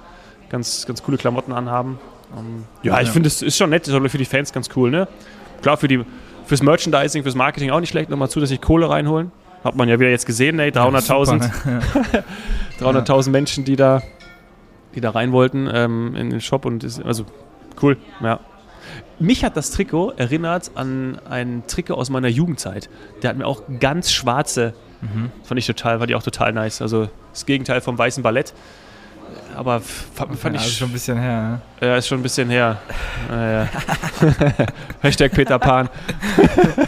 ganz, 0.50 0.86
ganz 0.86 1.02
coole 1.02 1.18
Klamotten 1.18 1.52
anhaben. 1.52 1.98
Um, 2.34 2.38
ähm, 2.38 2.64
ja, 2.82 3.00
ich 3.00 3.10
finde, 3.10 3.28
es 3.28 3.40
ist 3.40 3.56
schon 3.56 3.70
nett, 3.70 3.86
das 3.86 3.94
ist 3.94 4.10
für 4.10 4.18
die 4.18 4.24
Fans 4.24 4.52
ganz 4.52 4.68
cool, 4.76 4.90
ne? 4.90 5.08
Klar, 5.62 5.76
für 5.76 5.88
die, 5.88 6.04
fürs 6.44 6.62
Merchandising, 6.62 7.22
fürs 7.22 7.34
Marketing 7.34 7.70
auch 7.70 7.80
nicht 7.80 7.90
schlecht, 7.90 8.10
nochmal 8.10 8.28
zusätzlich 8.28 8.60
Kohle 8.60 8.90
reinholen. 8.90 9.32
Hat 9.64 9.76
man 9.76 9.88
ja 9.88 9.98
wieder 9.98 10.10
jetzt 10.10 10.26
gesehen, 10.26 10.58
ey, 10.58 10.70
300.000 10.70 11.50
ja, 12.10 12.24
300.000 12.80 13.30
Menschen, 13.30 13.64
die 13.64 13.76
da 13.76 14.02
die 14.94 15.00
da 15.00 15.10
rein 15.10 15.32
wollten 15.32 15.68
ähm, 15.72 16.14
in 16.16 16.30
den 16.30 16.40
Shop 16.40 16.64
und 16.64 16.84
ist, 16.84 17.00
also 17.04 17.24
cool, 17.82 17.96
ja. 18.20 18.40
Mich 19.18 19.44
hat 19.44 19.56
das 19.56 19.70
Trikot 19.70 20.12
erinnert 20.16 20.70
an 20.74 21.20
ein 21.28 21.62
Trikot 21.66 21.94
aus 21.94 22.10
meiner 22.10 22.28
Jugendzeit. 22.28 22.88
Der 23.22 23.30
hat 23.30 23.36
mir 23.36 23.46
auch 23.46 23.62
ganz 23.80 24.12
schwarze, 24.12 24.74
Mhm. 25.00 25.30
fand 25.44 25.58
ich 25.60 25.66
total, 25.66 25.98
fand 26.00 26.10
ich 26.10 26.16
auch 26.16 26.22
total 26.24 26.52
nice. 26.52 26.82
Also 26.82 27.08
das 27.32 27.46
Gegenteil 27.46 27.80
vom 27.80 27.96
weißen 27.96 28.22
Ballett. 28.22 28.52
Aber 29.54 29.80
fand, 29.80 30.38
fand 30.38 30.54
ja, 30.54 30.60
also 30.60 30.70
ich 30.70 30.76
schon 30.78 30.88
ein 30.88 30.92
bisschen 30.92 31.18
her. 31.18 31.60
ja, 31.80 31.96
ist 31.96 32.08
schon 32.08 32.18
ein 32.20 32.22
bisschen 32.22 32.48
her. 32.48 32.78
Naja. 33.30 33.68
Hashtag 35.02 35.32
Peter 35.32 35.58
Pan. 35.58 35.88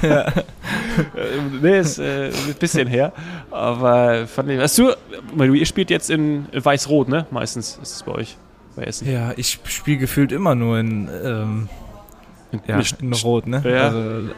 Äh, 0.03 0.25
nee, 1.63 1.79
ist 1.79 1.99
äh, 1.99 2.29
ein 2.29 2.55
bisschen 2.59 2.89
her. 2.89 3.13
Aber 3.51 4.27
fand 4.27 4.51
ich. 4.51 4.61
Hast 4.61 4.79
du, 4.79 4.93
ihr 5.39 5.67
spielt 5.67 5.91
jetzt 5.91 6.11
in 6.11 6.47
Weiß-Rot, 6.53 7.09
ne? 7.09 7.27
Meistens 7.31 7.79
ist 7.83 7.97
es 7.97 8.03
bei 8.03 8.13
euch. 8.13 8.37
Bei 8.77 8.85
Essen. 8.85 9.07
Ja, 9.07 9.29
ja 9.29 9.33
ich 9.37 9.59
spiele 9.65 9.99
gefühlt 9.99 10.33
immer 10.33 10.55
nur 10.55 10.79
in, 10.79 11.09
ähm, 11.25 11.69
ja, 12.67 12.81
in 13.01 13.13
Rot, 13.13 13.47
ne? 13.47 13.63
Ja. 13.65 13.89
Also 13.89 14.31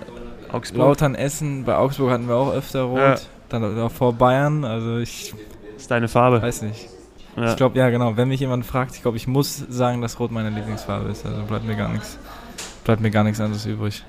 Augsburg. 0.50 0.78
Lautern, 0.78 1.14
Essen, 1.14 1.64
bei 1.64 1.76
Augsburg 1.76 2.10
hatten 2.10 2.28
wir 2.28 2.36
auch 2.36 2.52
öfter 2.52 2.82
Rot. 2.82 2.98
Ja. 2.98 3.16
Dann 3.48 3.78
auch 3.80 3.90
vor 3.90 4.12
Bayern, 4.12 4.64
also 4.64 4.98
ich 4.98 5.34
ist 5.76 5.90
deine 5.90 6.08
Farbe. 6.08 6.40
weiß 6.40 6.62
nicht. 6.62 6.88
Ja. 7.36 7.50
Ich 7.50 7.56
glaube, 7.56 7.78
ja 7.78 7.88
genau, 7.90 8.16
wenn 8.16 8.28
mich 8.28 8.40
jemand 8.40 8.66
fragt, 8.66 8.94
ich 8.94 9.02
glaube, 9.02 9.16
ich 9.16 9.26
muss 9.26 9.56
sagen, 9.68 10.02
dass 10.02 10.20
Rot 10.20 10.30
meine 10.30 10.50
Lieblingsfarbe 10.50 11.08
ist. 11.10 11.24
Also 11.24 11.42
bleibt 11.42 11.64
mir 11.64 11.76
gar 11.76 11.88
nichts. 11.88 12.18
Bleibt 12.84 13.00
mir 13.00 13.10
gar 13.10 13.24
nichts 13.24 13.40
anderes 13.40 13.64
übrig. 13.64 14.04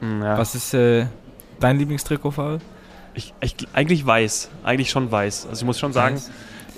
Hm, 0.00 0.22
ja. 0.22 0.36
Was 0.36 0.54
ist 0.54 0.74
äh, 0.74 1.06
dein 1.60 1.78
Lieblingstrikotfarbe? 1.78 2.60
Ich, 3.14 3.32
ich, 3.40 3.54
eigentlich 3.72 4.04
weiß. 4.04 4.50
Eigentlich 4.64 4.90
schon 4.90 5.10
weiß. 5.10 5.46
Also 5.48 5.62
ich 5.62 5.66
muss 5.66 5.78
schon 5.78 5.92
sagen, 5.92 6.20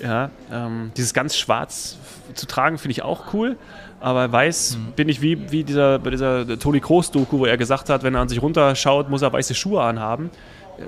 ja, 0.01 0.29
ähm, 0.51 0.91
dieses 0.97 1.13
ganz 1.13 1.35
schwarz 1.37 1.97
zu 2.33 2.45
tragen 2.45 2.77
finde 2.77 2.91
ich 2.91 3.01
auch 3.03 3.33
cool. 3.33 3.57
Aber 3.99 4.31
weiß 4.31 4.77
Mhm. 4.77 4.91
bin 4.95 5.09
ich 5.09 5.21
wie, 5.21 5.51
wie 5.51 5.63
dieser, 5.63 5.97
bei 5.99 6.11
dieser 6.11 6.59
Toni 6.59 6.79
Kroos-Doku, 6.79 7.39
wo 7.39 7.45
er 7.45 7.57
gesagt 7.57 7.89
hat, 7.89 8.03
wenn 8.03 8.13
er 8.13 8.21
an 8.21 8.29
sich 8.29 8.41
runterschaut, 8.41 9.09
muss 9.09 9.23
er 9.23 9.33
weiße 9.33 9.55
Schuhe 9.55 9.81
anhaben. 9.81 10.29
Äh, 10.77 10.83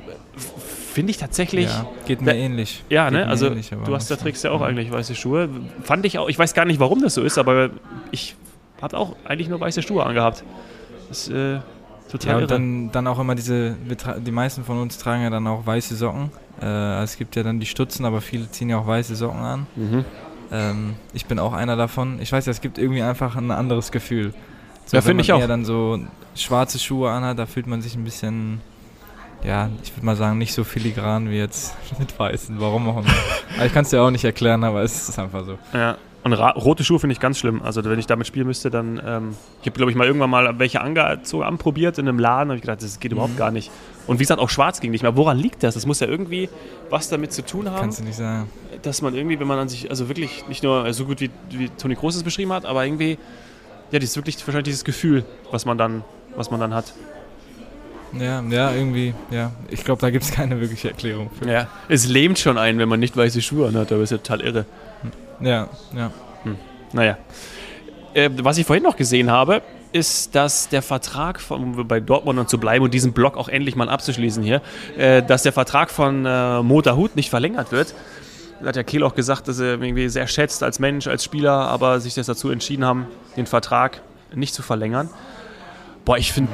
Finde 0.94 1.12
ich 1.12 1.18
tatsächlich. 1.18 1.66
Ja, 1.68 1.88
geht 2.06 2.22
mir 2.22 2.32
Da- 2.34 2.38
ähnlich. 2.38 2.84
Ja, 2.90 3.10
Geht 3.10 3.20
ne? 3.20 3.28
Also 3.28 3.48
ähnlich, 3.48 3.70
du 3.86 3.96
hast, 3.96 4.12
da 4.12 4.16
trägst 4.16 4.44
ja 4.44 4.52
auch 4.52 4.60
Mhm. 4.60 4.66
eigentlich 4.66 4.92
weiße 4.92 5.16
Schuhe. 5.16 5.50
Fand 5.84 6.06
ich 6.06 6.20
auch, 6.20 6.30
ich 6.30 6.38
weiß 6.38 6.54
gar 6.54 6.66
nicht, 6.66 6.80
warum 6.80 7.02
das 7.02 7.16
so 7.16 7.24
ist, 7.24 7.38
aber 7.40 7.70
ich 8.12 8.36
habe 8.82 8.98
auch 8.98 9.16
eigentlich 9.26 9.50
nur 9.50 9.60
weiße 9.60 9.82
Schuhe 9.82 10.04
angehabt. 10.06 10.44
Das 11.10 11.28
ist 11.28 11.34
äh, 11.34 11.60
total 12.12 12.36
Ja, 12.36 12.38
und 12.44 12.52
dann, 12.52 12.92
dann 12.92 13.08
auch 13.08 13.18
immer 13.20 13.34
diese, 13.36 13.76
die 14.20 14.32
meisten 14.32 14.64
von 14.64 14.80
uns 14.80 14.98
tragen 15.00 15.24
ja 15.24 15.30
dann 15.32 15.48
auch 15.48 15.66
weiße 15.66 15.96
Socken. 15.96 16.32
Äh, 16.62 16.66
also 16.66 17.04
es 17.06 17.18
gibt 17.18 17.36
ja 17.36 17.44
dann 17.44 17.60
die 17.60 17.66
Stutzen, 17.66 18.06
aber 18.06 18.22
viele 18.22 18.50
ziehen 18.52 18.70
ja 18.70 18.78
auch 18.80 18.88
weiße 18.88 19.16
Socken 19.16 19.40
an. 19.40 19.68
mhm. 19.76 20.06
Ähm, 20.52 20.96
ich 21.14 21.28
bin 21.28 21.38
auch 21.38 21.54
einer 21.54 21.76
davon. 21.76 22.20
Ich 22.22 22.32
weiß 22.32 22.48
ja, 22.48 22.52
es 22.52 22.60
gibt 22.62 22.80
irgendwie 22.80 23.04
einfach 23.04 23.36
ein 23.36 23.52
anderes 23.52 23.92
Gefühl. 23.92 24.34
So, 24.86 24.98
Ja, 24.98 25.04
wenn 25.04 25.04
finde 25.04 25.14
man 25.16 25.20
ich 25.26 25.32
auch. 25.34 25.40
eher 25.42 25.48
dann 25.48 25.64
so 25.64 26.00
schwarze 26.36 26.80
Schuhe 26.80 27.12
anhat, 27.12 27.38
da 27.38 27.46
fühlt 27.46 27.68
man 27.68 27.84
sich 27.84 27.96
ein 27.96 28.04
bisschen, 28.04 28.60
ja, 29.44 29.70
ich 29.84 29.96
würde 29.96 30.06
mal 30.08 30.16
sagen, 30.16 30.40
nicht 30.40 30.54
so 30.54 30.64
filigran 30.64 31.30
wie 31.30 31.38
jetzt 31.38 31.76
mit 32.00 32.18
weißen. 32.18 32.60
Warum 32.60 32.90
auch 32.90 32.98
immer. 32.98 33.14
aber 33.58 33.66
ich 33.68 33.74
kann 33.74 33.84
es 33.84 33.92
dir 33.92 34.02
auch 34.02 34.10
nicht 34.10 34.24
erklären, 34.26 34.64
aber 34.64 34.82
es 34.82 35.08
ist 35.10 35.20
einfach 35.20 35.46
so. 35.46 35.60
Ja. 35.74 35.98
Und 36.22 36.34
rote 36.34 36.84
Schuhe 36.84 37.00
finde 37.00 37.14
ich 37.14 37.20
ganz 37.22 37.40
schlimm. 37.40 37.62
Also 37.64 37.84
wenn 37.86 37.98
ich 37.98 38.06
damit 38.08 38.28
spielen 38.28 38.46
müsste, 38.48 38.70
dann. 38.70 39.02
Ähm, 39.06 39.36
ich 39.62 39.68
habe, 39.68 39.78
glaube 39.78 39.90
ich, 39.92 39.96
mal 39.98 40.06
irgendwann 40.06 40.30
mal 40.30 40.60
welche 40.60 40.82
angezogen, 40.82 41.44
anprobiert 41.44 41.98
in 41.98 42.08
einem 42.10 42.20
Laden. 42.20 42.50
habe 42.50 42.56
ich 42.58 42.62
gedacht, 42.62 42.84
das 42.84 43.00
geht 43.00 43.14
überhaupt 43.14 43.34
Mhm. 43.36 43.38
gar 43.38 43.52
nicht. 43.52 43.72
Und 44.06 44.20
wie 44.20 44.24
gesagt, 44.24 44.42
auch 44.42 44.50
schwarz 44.50 44.82
ging 44.82 44.92
nicht 44.92 45.02
mehr. 45.02 45.16
Woran 45.16 45.38
liegt 45.38 45.64
das? 45.64 45.76
Das 45.76 45.86
muss 45.86 46.02
ja 46.02 46.08
irgendwie 46.08 46.50
was 46.90 47.08
damit 47.08 47.32
zu 47.32 47.46
tun 47.46 47.70
haben, 47.70 47.80
Kannst 47.80 48.00
du 48.00 48.04
nicht 48.04 48.18
sagen. 48.18 48.50
dass 48.82 49.02
man 49.02 49.14
irgendwie, 49.16 49.40
wenn 49.40 49.48
man 49.48 49.60
an 49.60 49.70
sich, 49.70 49.90
also 49.90 50.10
wirklich 50.10 50.46
nicht 50.50 50.62
nur 50.64 50.86
äh, 50.86 50.94
so 50.94 51.06
gut 51.06 51.22
wie, 51.22 51.30
wie 51.52 51.70
Toni 51.70 51.96
Kroos 51.96 52.16
es 52.16 52.24
beschrieben 52.24 52.52
hat, 52.52 52.66
aber 52.66 52.84
irgendwie, 52.86 53.18
ja, 53.92 54.00
das 54.00 54.10
ist 54.10 54.16
wirklich 54.18 54.38
wahrscheinlich 54.40 54.66
dieses 54.66 54.84
Gefühl, 54.84 55.24
was 55.52 55.66
man 55.66 55.78
dann, 55.78 56.04
was 56.36 56.52
man 56.52 56.60
dann 56.60 56.74
hat. 56.74 56.94
Ja, 58.20 58.42
ja, 58.50 58.74
irgendwie, 58.74 59.14
ja. 59.30 59.52
Ich 59.70 59.84
glaube, 59.86 60.02
da 60.02 60.10
gibt 60.10 60.24
es 60.26 60.32
keine 60.32 60.60
wirkliche 60.60 60.90
Erklärung 60.90 61.30
für. 61.40 61.48
Ja. 61.50 61.68
Es 61.88 62.08
lähmt 62.08 62.40
schon 62.40 62.58
einen, 62.58 62.80
wenn 62.80 62.90
man 62.90 63.00
nicht 63.00 63.16
weiße 63.16 63.42
Schuhe 63.42 63.68
anhat, 63.68 63.92
aber 63.92 64.02
ist 64.02 64.10
ja 64.12 64.18
total 64.18 64.42
irre. 64.42 64.66
Ja, 65.42 65.70
ja. 65.96 66.12
Naja. 66.94 67.18
Äh, 68.14 68.30
was 68.42 68.58
ich 68.58 68.66
vorhin 68.66 68.84
noch 68.84 68.96
gesehen 68.96 69.30
habe, 69.30 69.62
ist, 69.92 70.36
dass 70.36 70.70
der 70.70 70.82
Vertrag 70.82 71.40
von, 71.40 71.64
um 71.64 71.88
bei 71.88 72.00
Dortmund 72.00 72.50
zu 72.50 72.60
bleiben 72.60 72.84
und 72.84 72.94
diesen 72.94 73.14
Block 73.14 73.38
auch 73.38 73.48
endlich 73.48 73.76
mal 73.76 73.90
abzuschließen 73.90 74.44
hier, 74.44 74.62
äh, 74.98 75.24
dass 75.24 75.44
der 75.44 75.54
Vertrag 75.54 75.90
von 75.90 76.26
äh, 76.26 76.62
Mota 76.62 76.96
Hut 76.96 77.16
nicht 77.16 77.30
verlängert 77.30 77.72
wird. 77.72 77.96
Da 78.62 78.68
hat 78.68 78.76
ja 78.76 78.84
Kehl 78.84 79.04
auch 79.04 79.16
gesagt, 79.16 79.48
dass 79.48 79.60
er 79.60 79.82
irgendwie 79.82 80.10
sehr 80.10 80.28
schätzt 80.28 80.64
als 80.64 80.80
Mensch, 80.80 81.08
als 81.08 81.24
Spieler, 81.24 81.52
aber 81.52 82.00
sich 82.00 82.14
das 82.14 82.28
dazu 82.28 82.50
entschieden 82.50 82.86
haben, 82.86 83.08
den 83.38 83.46
Vertrag 83.46 84.02
nicht 84.36 84.54
zu 84.54 84.62
verlängern. 84.62 85.10
Boah, 86.06 86.18
ich 86.18 86.34
finde, 86.34 86.52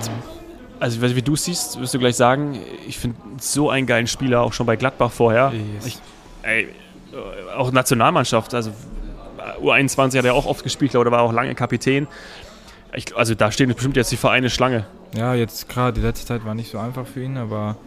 also 0.80 1.02
wie 1.02 1.22
du 1.22 1.34
es 1.34 1.46
siehst, 1.46 1.80
wirst 1.80 1.94
du 1.94 2.00
gleich 2.00 2.16
sagen, 2.16 2.60
ich 2.88 3.00
finde 3.00 3.18
so 3.40 3.70
einen 3.70 3.88
geilen 3.88 4.08
Spieler, 4.08 4.42
auch 4.42 4.54
schon 4.54 4.66
bei 4.66 4.76
Gladbach 4.76 5.12
vorher. 5.12 5.52
Yes. 5.76 5.86
Ich, 5.88 5.98
ey, 6.44 6.68
auch 7.56 7.72
Nationalmannschaft, 7.72 8.54
also 8.54 8.72
äh, 9.38 9.62
U21 9.62 10.18
hat 10.18 10.26
er 10.26 10.34
auch 10.34 10.46
oft 10.46 10.64
gespielt, 10.64 10.92
glaube 10.92 11.10
ich, 11.10 11.12
war 11.12 11.22
auch 11.22 11.34
lange 11.34 11.56
Kapitän. 11.56 12.08
Ich, 12.94 13.16
also 13.16 13.36
da 13.36 13.52
stehen 13.52 13.74
bestimmt 13.74 13.98
jetzt 13.98 14.12
die 14.12 14.18
Vereine 14.18 14.50
Schlange. 14.50 14.86
Ja, 15.16 15.34
jetzt 15.34 15.70
gerade 15.70 16.00
die 16.00 16.06
letzte 16.06 16.26
Zeit 16.26 16.46
war 16.46 16.56
nicht 16.56 16.72
so 16.72 16.78
einfach 16.78 17.06
für 17.06 17.24
ihn, 17.24 17.38
aber 17.38 17.78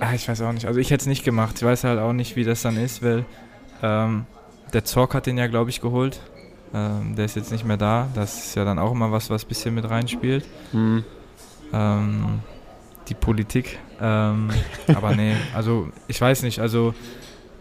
ah, 0.00 0.14
ich 0.14 0.28
weiß 0.28 0.42
auch 0.42 0.52
nicht. 0.52 0.66
Also 0.66 0.80
ich 0.80 0.90
hätte 0.90 1.02
es 1.02 1.06
nicht 1.06 1.24
gemacht. 1.24 1.56
Ich 1.56 1.62
weiß 1.62 1.84
halt 1.84 1.98
auch 1.98 2.12
nicht, 2.12 2.36
wie 2.36 2.44
das 2.44 2.62
dann 2.62 2.76
ist, 2.76 3.02
weil 3.02 3.24
ähm, 3.82 4.26
der 4.72 4.84
Zorc 4.84 5.14
hat 5.14 5.26
den 5.26 5.38
ja, 5.38 5.46
glaube 5.46 5.70
ich, 5.70 5.80
geholt. 5.80 6.20
Ähm, 6.74 7.14
der 7.16 7.24
ist 7.24 7.36
jetzt 7.36 7.52
nicht 7.52 7.64
mehr 7.64 7.76
da. 7.76 8.08
Das 8.14 8.46
ist 8.46 8.54
ja 8.54 8.64
dann 8.64 8.78
auch 8.78 8.92
immer 8.92 9.12
was, 9.12 9.30
was 9.30 9.44
ein 9.44 9.48
bisschen 9.48 9.74
mit 9.74 9.88
reinspielt. 9.88 10.44
Hm. 10.72 11.04
Ähm, 11.72 12.40
die 13.08 13.14
Politik. 13.14 13.78
Ähm, 14.00 14.50
aber 14.94 15.14
nee, 15.14 15.36
also 15.54 15.88
ich 16.08 16.20
weiß 16.20 16.42
nicht. 16.42 16.60
Also 16.60 16.94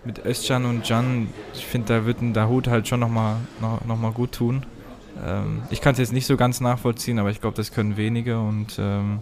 mit 0.05 0.25
Özcan 0.25 0.65
und 0.65 0.83
Can, 0.85 1.27
ich 1.53 1.65
finde, 1.65 1.93
da 1.93 2.05
wird 2.05 2.21
ein 2.21 2.33
Dahut 2.33 2.67
halt 2.67 2.87
schon 2.87 2.99
nochmal 2.99 3.37
noch, 3.61 3.83
noch 3.85 3.97
mal 3.97 4.11
gut 4.11 4.31
tun. 4.33 4.65
Ähm, 5.25 5.63
ich 5.69 5.81
kann 5.81 5.93
es 5.93 5.99
jetzt 5.99 6.13
nicht 6.13 6.25
so 6.25 6.37
ganz 6.37 6.61
nachvollziehen, 6.61 7.19
aber 7.19 7.29
ich 7.31 7.41
glaube, 7.41 7.55
das 7.57 7.71
können 7.71 7.97
wenige. 7.97 8.39
Und 8.39 8.77
ähm, 8.79 9.19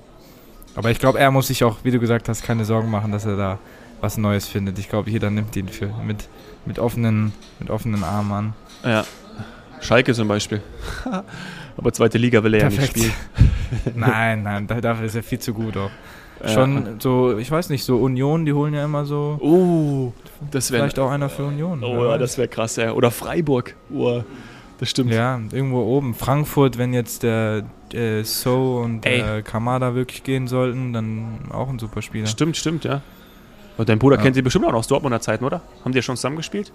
aber 0.75 0.91
ich 0.91 0.99
glaube, 0.99 1.19
er 1.19 1.31
muss 1.31 1.47
sich 1.47 1.63
auch, 1.63 1.77
wie 1.83 1.91
du 1.91 1.99
gesagt 1.99 2.27
hast, 2.29 2.43
keine 2.43 2.65
Sorgen 2.65 2.89
machen, 2.89 3.11
dass 3.11 3.25
er 3.25 3.37
da 3.37 3.59
was 4.01 4.17
Neues 4.17 4.47
findet. 4.47 4.79
Ich 4.79 4.89
glaube, 4.89 5.09
jeder 5.09 5.29
nimmt 5.29 5.55
ihn 5.55 5.69
für, 5.69 5.87
mit, 6.03 6.27
mit, 6.65 6.79
offenen, 6.79 7.31
mit 7.59 7.69
offenen 7.69 8.03
Armen 8.03 8.31
an. 8.31 8.53
Ja. 8.83 9.05
Schalke 9.79 10.13
zum 10.13 10.27
Beispiel. 10.27 10.61
Aber 11.77 11.91
zweite 11.93 12.17
Liga 12.17 12.43
will 12.43 12.53
er 12.55 12.61
ja 12.61 12.69
nicht 12.69 12.77
Perfekt. 12.93 12.97
spielen. 12.97 13.93
nein, 13.95 14.43
nein, 14.43 14.67
da- 14.67 14.81
dafür 14.81 15.05
ist 15.05 15.15
er 15.15 15.23
viel 15.23 15.39
zu 15.39 15.53
gut 15.53 15.77
auch. 15.77 15.91
Ja. 16.43 16.49
Schon 16.49 16.99
so, 16.99 17.37
ich 17.37 17.49
weiß 17.49 17.69
nicht, 17.69 17.83
so 17.85 17.97
Union, 17.97 18.45
die 18.45 18.53
holen 18.53 18.73
ja 18.73 18.83
immer 18.83 19.05
so. 19.05 19.37
Oh, 19.41 20.11
das 20.51 20.71
wäre 20.71 20.81
Vielleicht 20.83 20.99
auch 20.99 21.09
einer 21.09 21.29
für 21.29 21.45
Union. 21.45 21.83
oh, 21.83 22.05
ja, 22.05 22.17
das 22.17 22.37
wäre 22.37 22.47
krass, 22.49 22.75
ja. 22.75 22.91
Oder 22.91 23.11
Freiburg. 23.11 23.75
Oh, 23.93 24.21
das 24.79 24.89
stimmt. 24.89 25.11
ja, 25.11 25.39
irgendwo 25.51 25.81
oben. 25.83 26.13
Frankfurt, 26.13 26.77
wenn 26.77 26.93
jetzt 26.93 27.23
der 27.23 27.63
äh, 27.93 28.23
So 28.23 28.81
und 28.83 29.05
äh, 29.05 29.41
Kamada 29.41 29.95
wirklich 29.95 30.23
gehen 30.23 30.47
sollten, 30.47 30.91
dann 30.91 31.39
auch 31.51 31.69
ein 31.69 31.79
super 31.79 32.01
Spieler. 32.01 32.27
Stimmt, 32.27 32.57
stimmt, 32.57 32.83
ja. 32.83 33.01
Und 33.77 33.87
dein 33.87 33.97
Bruder 33.99 34.17
Ja. 34.17 34.21
kennt 34.21 34.35
sie 34.35 34.41
bestimmt 34.41 34.65
auch 34.65 34.71
noch 34.71 34.79
aus 34.79 34.87
Dortmunder 34.87 35.21
Zeiten, 35.21 35.45
oder? 35.45 35.61
Haben 35.85 35.93
die 35.93 35.97
ja 35.99 36.03
schon 36.03 36.17
zusammen 36.17 36.35
gespielt? 36.35 36.71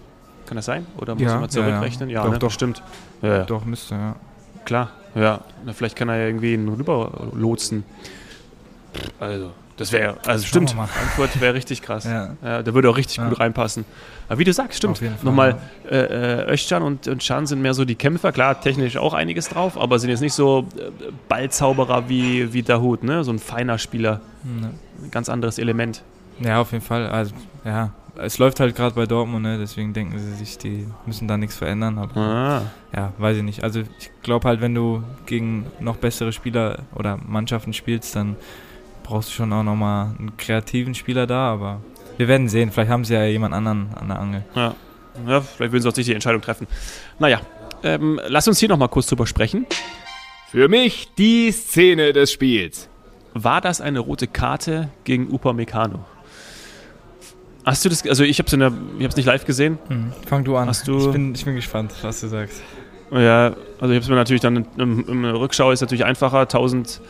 Kann 0.46 0.56
das 0.56 0.64
sein? 0.64 0.86
Oder 0.96 1.14
muss 1.14 1.22
Ja, 1.22 1.28
ich 1.28 1.34
mal 1.34 1.42
ja, 1.42 1.48
zurückrechnen? 1.50 2.08
Ja, 2.08 2.24
Doch, 2.24 2.32
ne? 2.32 2.38
doch. 2.38 2.50
stimmt. 2.50 2.82
Ja, 3.20 3.28
ja. 3.38 3.44
Doch, 3.44 3.64
müsste, 3.66 3.94
ja. 3.96 4.16
Klar, 4.64 4.90
ja. 5.14 5.40
Na, 5.66 5.72
vielleicht 5.74 5.94
kann 5.96 6.08
er 6.08 6.16
ja 6.16 6.26
irgendwie 6.26 6.54
ihn 6.54 6.68
rüber 6.68 7.10
lotsen. 7.34 7.84
Also, 9.20 9.50
das 9.76 9.92
wäre, 9.92 10.16
also 10.26 10.44
Schauen 10.44 10.66
stimmt. 10.66 10.70
Frankfurt 10.70 11.40
wäre 11.40 11.54
richtig 11.54 11.82
krass. 11.82 12.04
Ja. 12.04 12.30
Ja. 12.42 12.62
der 12.62 12.74
würde 12.74 12.90
auch 12.90 12.96
richtig 12.96 13.18
Ja. 13.18 13.28
gut 13.28 13.38
reinpassen. 13.38 13.84
Aber 14.28 14.38
wie 14.40 14.44
du 14.44 14.52
sagst, 14.52 14.78
stimmt. 14.78 15.00
Nochmal, 15.24 15.56
äh, 15.90 15.96
äh, 15.96 16.52
Özcan 16.52 16.82
und, 16.82 17.06
und 17.08 17.24
Can 17.24 17.46
sind 17.46 17.62
mehr 17.62 17.74
so 17.74 17.84
die 17.84 17.94
Kämpfer. 17.94 18.32
Klar, 18.32 18.60
technisch 18.60 18.96
auch 18.96 19.14
einiges 19.14 19.48
drauf, 19.48 19.78
aber 19.80 19.98
sind 19.98 20.10
jetzt 20.10 20.20
nicht 20.20 20.34
so 20.34 20.66
äh, 20.76 20.90
Ballzauberer 21.28 22.08
wie, 22.08 22.52
wie 22.52 22.62
Dahut, 22.62 23.02
ne? 23.04 23.22
So 23.24 23.30
ein 23.32 23.38
feiner 23.38 23.78
Spieler. 23.78 24.20
Ne. 24.44 24.70
Ein 25.02 25.10
ganz 25.10 25.28
anderes 25.28 25.58
Element. 25.58 26.02
Ja, 26.40 26.60
auf 26.60 26.72
jeden 26.72 26.84
Fall. 26.84 27.06
Also, 27.08 27.32
ja, 27.64 27.90
es 28.16 28.38
läuft 28.38 28.58
halt 28.60 28.74
gerade 28.74 28.94
bei 28.96 29.06
Dortmund, 29.06 29.42
ne? 29.44 29.58
deswegen 29.58 29.92
denken 29.92 30.18
sie 30.18 30.32
sich, 30.34 30.58
die 30.58 30.88
müssen 31.06 31.28
da 31.28 31.36
nichts 31.36 31.56
verändern. 31.56 31.98
Aber 31.98 32.16
Ah. 32.20 32.62
ja, 32.94 33.12
weiß 33.18 33.36
ich 33.36 33.42
nicht. 33.44 33.62
Also 33.62 33.80
ich 33.80 34.10
glaube 34.22 34.48
halt, 34.48 34.60
wenn 34.60 34.74
du 34.74 35.02
gegen 35.26 35.66
noch 35.78 35.96
bessere 35.96 36.32
Spieler 36.32 36.80
oder 36.96 37.16
Mannschaften 37.26 37.72
spielst, 37.72 38.16
dann 38.16 38.34
brauchst 39.08 39.30
du 39.30 39.32
schon 39.32 39.52
auch 39.54 39.62
nochmal 39.62 40.14
einen 40.18 40.36
kreativen 40.36 40.94
Spieler 40.94 41.26
da, 41.26 41.50
aber 41.52 41.80
wir 42.18 42.28
werden 42.28 42.48
sehen. 42.48 42.70
Vielleicht 42.70 42.90
haben 42.90 43.04
sie 43.04 43.14
ja 43.14 43.24
jemand 43.24 43.54
anderen 43.54 43.88
an 43.94 44.08
der 44.08 44.18
Angel. 44.18 44.44
Ja. 44.54 44.74
ja, 45.26 45.40
vielleicht 45.40 45.72
würden 45.72 45.82
sie 45.82 45.88
auch 45.88 45.96
nicht 45.96 46.08
die 46.08 46.14
Entscheidung 46.14 46.42
treffen. 46.42 46.66
Naja, 47.18 47.40
ähm, 47.82 48.20
lass 48.28 48.46
uns 48.48 48.58
hier 48.58 48.68
nochmal 48.68 48.88
kurz 48.90 49.06
drüber 49.06 49.26
sprechen. 49.26 49.66
Für 50.50 50.68
mich 50.68 51.08
die 51.16 51.50
Szene 51.52 52.12
des 52.12 52.32
Spiels. 52.32 52.88
War 53.34 53.60
das 53.62 53.80
eine 53.80 54.00
rote 54.00 54.26
Karte 54.26 54.90
gegen 55.04 55.30
Upamecano? 55.32 56.04
Hast 57.64 57.84
du 57.84 57.88
das, 57.88 58.06
also 58.06 58.24
ich 58.24 58.38
habe 58.38 58.66
es 59.06 59.16
nicht 59.16 59.26
live 59.26 59.44
gesehen. 59.44 59.78
Mhm. 59.88 60.12
Fang 60.26 60.44
du 60.44 60.56
an. 60.56 60.68
Hast 60.68 60.86
du- 60.88 60.98
ich, 60.98 61.12
bin, 61.12 61.34
ich 61.34 61.44
bin 61.44 61.54
gespannt, 61.54 61.92
was 62.02 62.20
du 62.20 62.28
sagst. 62.28 62.62
Ja, 63.10 63.54
also 63.80 63.92
ich 63.92 63.96
habe 63.96 63.96
es 63.98 64.08
mir 64.08 64.14
natürlich 64.16 64.42
dann 64.42 64.66
im, 64.76 65.04
im 65.08 65.24
Rückschau 65.24 65.70
ist 65.70 65.80
natürlich 65.80 66.04
einfacher, 66.04 66.40
1000 66.40 67.00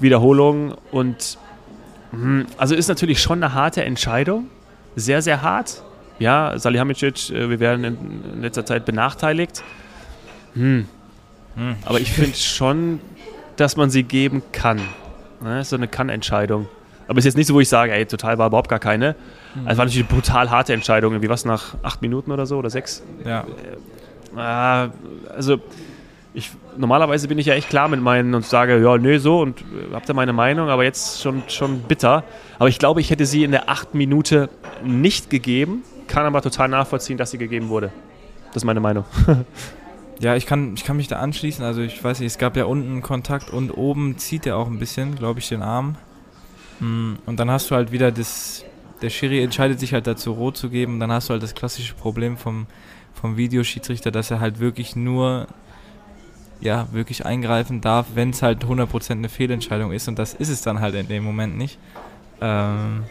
Wiederholungen 0.00 0.74
und 0.90 1.38
also 2.56 2.74
ist 2.74 2.88
natürlich 2.88 3.20
schon 3.20 3.42
eine 3.42 3.54
harte 3.54 3.84
Entscheidung, 3.84 4.46
sehr, 4.94 5.22
sehr 5.22 5.42
hart. 5.42 5.82
Ja, 6.18 6.58
Salihamidzic, 6.58 7.30
äh, 7.30 7.50
wir 7.50 7.60
werden 7.60 7.84
in, 7.84 8.42
letzter 8.42 8.64
Zeit 8.64 8.84
benachteiligt. 8.86 9.62
Hm. 10.54 10.86
Hm. 11.56 11.76
Aber 11.84 12.00
ich 12.00 12.10
finde 12.10 12.36
schon, 12.36 13.00
dass 13.56 13.76
man 13.76 13.90
sie 13.90 14.02
geben 14.02 14.42
kann. 14.52 14.80
Ne? 15.42 15.62
So 15.64 15.76
eine 15.76 15.88
Kann-Entscheidung. 15.88 16.68
Aber 17.08 17.18
ist 17.18 17.24
jetzt 17.24 17.36
nicht 17.36 17.46
so, 17.46 17.54
wo 17.54 17.60
ich 17.60 17.68
sage, 17.68 17.92
ey, 17.92 18.06
total 18.06 18.38
war 18.38 18.48
überhaupt 18.48 18.68
gar 18.68 18.78
keine. 18.78 19.14
Also 19.54 19.70
es 19.70 19.78
war 19.78 19.84
natürlich 19.84 20.08
eine 20.08 20.20
brutal 20.20 20.50
harte 20.50 20.72
Entscheidung. 20.72 21.12
Irgendwie 21.12 21.28
was 21.28 21.44
nach 21.44 21.76
acht 21.82 22.02
Minuten 22.02 22.32
oder 22.32 22.46
so 22.46 22.58
oder 22.58 22.70
sechs. 22.70 23.02
Ja, 23.24 23.44
Ah, 24.36 24.90
also 25.34 25.58
ich, 26.36 26.50
normalerweise 26.76 27.28
bin 27.28 27.38
ich 27.38 27.46
ja 27.46 27.54
echt 27.54 27.68
klar 27.68 27.88
mit 27.88 28.00
meinen 28.00 28.34
und 28.34 28.44
sage, 28.44 28.80
ja, 28.80 28.98
nee, 28.98 29.18
so 29.18 29.40
und 29.40 29.60
äh, 29.60 29.94
habt 29.94 30.08
ihr 30.08 30.14
meine 30.14 30.32
Meinung, 30.32 30.68
aber 30.68 30.84
jetzt 30.84 31.22
schon, 31.22 31.42
schon 31.48 31.80
bitter. 31.80 32.24
Aber 32.58 32.68
ich 32.68 32.78
glaube, 32.78 33.00
ich 33.00 33.10
hätte 33.10 33.26
sie 33.26 33.42
in 33.42 33.50
der 33.50 33.68
achten 33.68 33.96
Minute 33.98 34.50
nicht 34.84 35.30
gegeben, 35.30 35.82
kann 36.06 36.26
aber 36.26 36.42
total 36.42 36.68
nachvollziehen, 36.68 37.16
dass 37.16 37.30
sie 37.30 37.38
gegeben 37.38 37.68
wurde. 37.70 37.90
Das 38.48 38.58
ist 38.58 38.64
meine 38.64 38.80
Meinung. 38.80 39.04
Ja, 40.18 40.34
ich 40.34 40.46
kann, 40.46 40.72
ich 40.74 40.84
kann 40.84 40.96
mich 40.96 41.08
da 41.08 41.18
anschließen. 41.18 41.62
Also 41.62 41.82
ich 41.82 42.02
weiß 42.02 42.20
nicht, 42.20 42.28
es 42.32 42.38
gab 42.38 42.56
ja 42.56 42.64
unten 42.64 43.02
Kontakt 43.02 43.50
und 43.50 43.70
oben 43.70 44.16
zieht 44.16 44.46
er 44.46 44.56
auch 44.56 44.66
ein 44.66 44.78
bisschen, 44.78 45.14
glaube 45.14 45.40
ich, 45.40 45.48
den 45.50 45.60
Arm. 45.62 45.96
Mm, 46.80 47.16
Und 47.26 47.38
dann 47.38 47.50
hast 47.50 47.70
du 47.70 47.74
halt 47.74 47.92
wieder 47.92 48.10
das, 48.10 48.64
der 49.02 49.10
Schiri 49.10 49.42
entscheidet 49.42 49.78
sich 49.78 49.92
halt 49.92 50.06
dazu, 50.06 50.32
rot 50.32 50.56
zu 50.56 50.70
geben. 50.70 50.94
Und 50.94 51.00
dann 51.00 51.12
hast 51.12 51.28
du 51.28 51.32
halt 51.32 51.42
das 51.42 51.54
klassische 51.54 51.94
Problem 51.94 52.38
vom, 52.38 52.66
vom 53.12 53.36
Videoschiedsrichter, 53.36 54.10
dass 54.10 54.30
er 54.30 54.40
halt 54.40 54.58
wirklich 54.58 54.96
nur, 54.96 55.48
ja, 56.60 56.88
wirklich 56.92 57.26
eingreifen 57.26 57.80
darf, 57.80 58.06
wenn 58.14 58.30
es 58.30 58.42
halt 58.42 58.64
100% 58.64 59.12
eine 59.12 59.28
Fehlentscheidung 59.28 59.92
ist. 59.92 60.08
Und 60.08 60.18
das 60.18 60.34
ist 60.34 60.48
es 60.48 60.62
dann 60.62 60.80
halt 60.80 60.94
in 60.94 61.08
dem 61.08 61.22
Moment 61.24 61.56
nicht. 61.56 61.78
Ähm, 62.40 63.04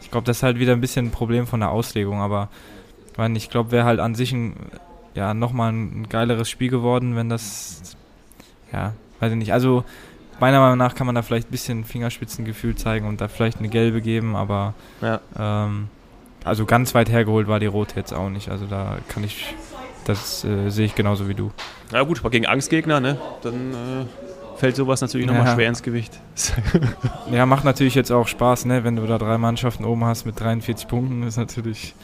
ich 0.00 0.10
glaube, 0.10 0.26
das 0.26 0.38
ist 0.38 0.42
halt 0.42 0.58
wieder 0.58 0.72
ein 0.72 0.80
bisschen 0.80 1.06
ein 1.06 1.10
Problem 1.10 1.46
von 1.46 1.60
der 1.60 1.70
Auslegung, 1.70 2.20
aber 2.20 2.48
ich 3.12 3.18
meine, 3.18 3.36
ich 3.36 3.50
glaube, 3.50 3.70
wäre 3.70 3.84
halt 3.84 4.00
an 4.00 4.14
sich 4.14 4.32
ein, 4.32 4.54
ja, 5.14 5.34
nochmal 5.34 5.72
ein 5.72 6.08
geileres 6.08 6.48
Spiel 6.48 6.70
geworden, 6.70 7.16
wenn 7.16 7.28
das, 7.28 7.96
ja, 8.72 8.92
weiß 9.20 9.32
ich 9.32 9.38
nicht. 9.38 9.52
Also, 9.52 9.84
meiner 10.38 10.60
Meinung 10.60 10.76
nach 10.78 10.94
kann 10.94 11.06
man 11.06 11.14
da 11.14 11.22
vielleicht 11.22 11.48
ein 11.48 11.50
bisschen 11.50 11.84
Fingerspitzengefühl 11.84 12.74
zeigen 12.76 13.06
und 13.08 13.20
da 13.22 13.28
vielleicht 13.28 13.58
eine 13.58 13.68
gelbe 13.68 14.00
geben, 14.02 14.36
aber 14.36 14.74
Ja. 15.00 15.20
ähm, 15.38 15.88
also 16.44 16.64
ganz 16.66 16.94
weit 16.94 17.08
hergeholt 17.10 17.48
war 17.48 17.58
die 17.58 17.66
rote 17.66 17.96
jetzt 17.96 18.12
auch 18.12 18.28
nicht. 18.28 18.50
Also 18.50 18.66
da 18.66 18.98
kann 19.08 19.24
ich, 19.24 19.54
das 20.06 20.44
äh, 20.44 20.68
sehe 20.70 20.86
ich 20.86 20.94
genauso 20.94 21.28
wie 21.28 21.34
du. 21.34 21.50
Ja 21.92 22.02
gut, 22.02 22.20
aber 22.20 22.30
gegen 22.30 22.46
Angstgegner, 22.46 23.00
ne? 23.00 23.16
Dann 23.42 23.72
äh, 23.72 24.56
fällt 24.58 24.76
sowas 24.76 25.00
natürlich 25.00 25.26
nochmal 25.26 25.46
Ja. 25.46 25.54
schwer 25.54 25.68
ins 25.68 25.82
Gewicht. 25.82 26.18
Ja, 27.32 27.44
macht 27.44 27.64
natürlich 27.64 27.94
jetzt 27.96 28.10
auch 28.12 28.28
Spaß, 28.28 28.66
ne? 28.66 28.84
Wenn 28.84 28.96
du 28.96 29.06
da 29.06 29.18
drei 29.18 29.36
Mannschaften 29.36 29.84
oben 29.84 30.04
hast 30.04 30.24
mit 30.26 30.38
43 30.38 30.86
Punkten, 30.86 31.22
ist 31.24 31.36
natürlich 31.36 31.94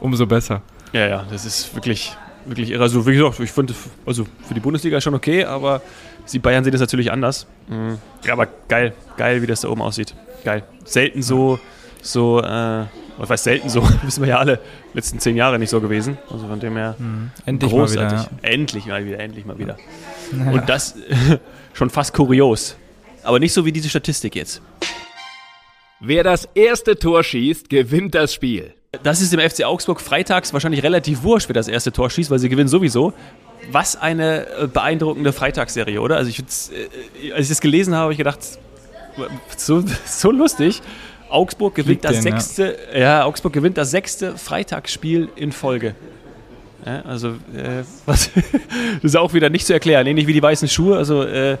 umso 0.00 0.26
besser. 0.26 0.60
Ja, 0.92 1.06
ja, 1.06 1.24
das 1.30 1.44
ist 1.44 1.74
wirklich, 1.74 2.16
wirklich 2.44 2.70
irre. 2.70 2.82
Also, 2.82 3.06
wie 3.06 3.14
gesagt, 3.14 3.38
ich 3.40 3.50
finde, 3.52 3.74
also 4.04 4.26
für 4.46 4.54
die 4.54 4.60
Bundesliga 4.60 5.00
schon 5.00 5.14
okay, 5.14 5.44
aber 5.44 5.80
die 6.32 6.38
Bayern 6.40 6.64
sehen 6.64 6.72
das 6.72 6.80
natürlich 6.80 7.12
anders. 7.12 7.46
Mhm. 7.68 7.98
Ja, 8.24 8.32
aber 8.32 8.48
geil, 8.68 8.92
geil, 9.16 9.40
wie 9.42 9.46
das 9.46 9.60
da 9.60 9.68
oben 9.68 9.82
aussieht. 9.82 10.14
Geil. 10.44 10.64
Selten 10.84 11.22
so, 11.22 11.60
so, 12.02 12.40
äh, 12.42 12.84
was 13.22 13.30
heißt 13.30 13.44
selten 13.44 13.68
so, 13.68 13.82
wissen 14.02 14.22
wir 14.22 14.30
ja 14.30 14.38
alle, 14.38 14.58
letzten 14.94 15.20
zehn 15.20 15.36
Jahre 15.36 15.56
nicht 15.58 15.70
so 15.70 15.80
gewesen. 15.80 16.18
Also 16.28 16.48
von 16.48 16.58
dem 16.58 16.76
her 16.76 16.96
Endlich 17.46 17.70
großartig. 17.70 18.18
mal 18.18 18.24
wieder. 18.24 18.28
Endlich 18.42 18.86
mal 18.86 19.06
wieder, 19.06 19.18
endlich 19.20 19.44
mal 19.44 19.58
wieder. 19.58 19.76
Ja. 20.36 20.50
Und 20.50 20.68
das 20.68 20.96
schon 21.72 21.88
fast 21.88 22.12
kurios. 22.14 22.76
Aber 23.22 23.38
nicht 23.38 23.52
so 23.52 23.64
wie 23.64 23.70
diese 23.70 23.88
Statistik 23.88 24.34
jetzt. 24.34 24.60
Wer 26.00 26.24
das 26.24 26.48
erste 26.54 26.98
Tor 26.98 27.22
schießt, 27.22 27.70
gewinnt 27.70 28.16
das 28.16 28.34
Spiel. 28.34 28.74
Das 29.04 29.20
ist 29.20 29.32
dem 29.32 29.38
FC 29.38 29.62
Augsburg 29.64 30.00
freitags 30.00 30.52
wahrscheinlich 30.52 30.82
relativ 30.82 31.22
wurscht, 31.22 31.48
wer 31.48 31.54
das 31.54 31.68
erste 31.68 31.92
Tor 31.92 32.10
schießt, 32.10 32.28
weil 32.28 32.40
sie 32.40 32.48
gewinnen 32.48 32.68
sowieso. 32.68 33.12
Was 33.70 33.94
eine 33.94 34.48
äh, 34.48 34.66
beeindruckende 34.66 35.32
Freitagsserie, 35.32 36.00
oder? 36.00 36.16
Also 36.16 36.28
ich, 36.28 36.36
find's, 36.36 36.72
äh, 36.72 37.32
als 37.32 37.42
ich 37.42 37.50
das 37.50 37.60
gelesen 37.60 37.94
habe, 37.94 38.02
habe 38.02 38.12
ich 38.12 38.18
gedacht, 38.18 38.40
so, 39.56 39.84
so 40.04 40.30
lustig. 40.32 40.82
Augsburg 41.32 41.74
gewinnt 41.74 42.04
das 42.04 42.16
ja. 42.16 42.22
sechste, 42.22 42.78
ja. 42.94 43.24
Augsburg 43.24 43.52
gewinnt 43.52 43.78
das 43.78 43.90
sechste 43.90 44.36
Freitagsspiel 44.36 45.28
in 45.36 45.52
Folge. 45.52 45.94
Ja, 46.84 47.02
also 47.02 47.28
äh, 47.28 47.84
was, 48.06 48.30
das 48.34 49.04
ist 49.04 49.16
auch 49.16 49.34
wieder 49.34 49.50
nicht 49.50 49.66
zu 49.66 49.72
erklären, 49.72 50.06
ähnlich 50.06 50.26
wie 50.26 50.32
die 50.32 50.42
weißen 50.42 50.68
Schuhe. 50.68 50.96
Also 50.96 51.22
äh, 51.22 51.56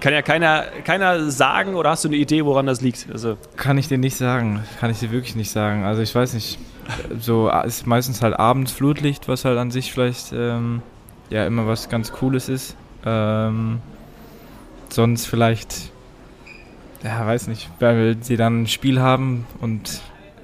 kann 0.00 0.12
ja 0.12 0.22
keiner, 0.22 0.64
keiner 0.84 1.30
sagen 1.30 1.74
oder 1.74 1.90
hast 1.90 2.04
du 2.04 2.08
eine 2.08 2.16
Idee, 2.16 2.44
woran 2.44 2.66
das 2.66 2.80
liegt? 2.80 3.06
Also 3.12 3.36
Kann 3.56 3.78
ich 3.78 3.88
dir 3.88 3.98
nicht 3.98 4.16
sagen. 4.16 4.62
Kann 4.80 4.90
ich 4.90 4.98
dir 5.00 5.10
wirklich 5.10 5.34
nicht 5.34 5.50
sagen. 5.50 5.84
Also 5.84 6.02
ich 6.02 6.14
weiß 6.14 6.34
nicht. 6.34 6.58
So 7.20 7.50
äh, 7.50 7.66
ist 7.66 7.86
meistens 7.86 8.22
halt 8.22 8.38
abends 8.38 8.72
Flutlicht, 8.72 9.28
was 9.28 9.44
halt 9.44 9.58
an 9.58 9.70
sich 9.70 9.92
vielleicht 9.92 10.32
ähm, 10.32 10.82
ja 11.30 11.46
immer 11.46 11.66
was 11.66 11.88
ganz 11.88 12.12
Cooles 12.12 12.48
ist. 12.48 12.76
Ähm, 13.04 13.80
sonst 14.88 15.26
vielleicht, 15.26 15.90
ja, 17.02 17.26
weiß 17.26 17.46
nicht, 17.48 17.68
weil 17.80 18.16
sie 18.20 18.36
dann 18.36 18.62
ein 18.62 18.66
Spiel 18.66 19.00
haben 19.00 19.46
und 19.60 20.00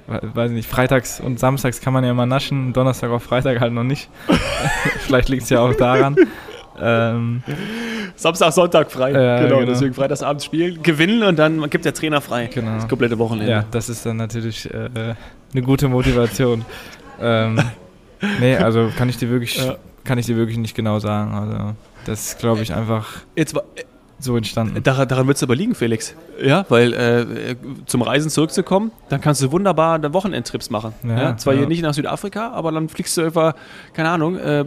we- 0.07 0.21
weiß 0.33 0.51
nicht, 0.51 0.69
freitags 0.69 1.19
und 1.19 1.39
samstags 1.39 1.81
kann 1.81 1.93
man 1.93 2.03
ja 2.03 2.11
immer 2.11 2.25
naschen, 2.25 2.73
Donnerstag 2.73 3.09
auf 3.11 3.23
Freitag 3.23 3.59
halt 3.59 3.73
noch 3.73 3.83
nicht. 3.83 4.09
vielleicht 4.99 5.29
liegt 5.29 5.43
es 5.43 5.49
ja 5.49 5.59
auch 5.61 5.73
daran. 5.75 6.15
Ähm, 6.79 7.41
Samstag, 8.17 8.51
Sonntag 8.53 8.91
frei. 8.91 9.11
Ja, 9.11 9.39
genau, 9.41 9.59
genau. 9.59 9.71
deswegen 9.71 9.93
freitagsabends 9.93 10.43
spielen, 10.45 10.81
gewinnen 10.83 11.23
und 11.23 11.37
dann 11.39 11.69
gibt 11.69 11.85
der 11.85 11.93
Trainer 11.93 12.19
frei. 12.21 12.47
Genau. 12.53 12.75
Das 12.75 12.87
komplette 12.87 13.17
Wochenende. 13.17 13.51
Ja, 13.51 13.65
das 13.71 13.87
ist 13.89 14.05
dann 14.05 14.17
natürlich 14.17 14.73
äh, 14.73 14.89
eine 15.53 15.61
gute 15.61 15.87
Motivation. 15.87 16.65
ähm, 17.21 17.59
nee, 18.39 18.55
also 18.57 18.89
kann 18.97 19.07
ich 19.09 19.17
dir 19.17 19.29
wirklich, 19.29 19.57
Ja. 19.57 19.75
kann 20.03 20.17
ich 20.17 20.25
dir 20.25 20.35
wirklich 20.35 20.57
nicht 20.57 20.75
genau 20.75 20.99
sagen. 20.99 21.33
Also 21.33 21.73
das 22.05 22.37
glaube 22.37 22.61
ich, 22.61 22.73
einfach 22.73 23.07
Jetzt, 23.35 23.55
wa- 23.55 23.63
so 24.19 24.37
entstanden. 24.37 24.81
daran, 24.83 25.07
daran 25.07 25.27
wird 25.27 25.37
es 25.37 25.43
aber 25.43 25.55
liegen, 25.55 25.75
Felix. 25.75 26.15
Ja, 26.41 26.65
weil 26.69 26.93
äh, 26.93 27.55
zum 27.85 28.01
Reisen 28.01 28.29
zurückzukommen, 28.29 28.91
dann 29.09 29.21
kannst 29.21 29.41
du 29.41 29.51
wunderbar 29.51 30.01
Wochenendtrips 30.13 30.69
machen. 30.69 30.93
Ja, 31.03 31.17
Ja, 31.21 31.37
zwar 31.37 31.53
ja. 31.53 31.59
hier 31.59 31.67
nicht 31.67 31.81
nach 31.81 31.93
Südafrika, 31.93 32.51
aber 32.51 32.71
dann 32.71 32.89
fliegst 32.89 33.17
du 33.17 33.23
einfach, 33.23 33.55
keine 33.93 34.09
Ahnung, 34.09 34.37
äh, 34.37 34.65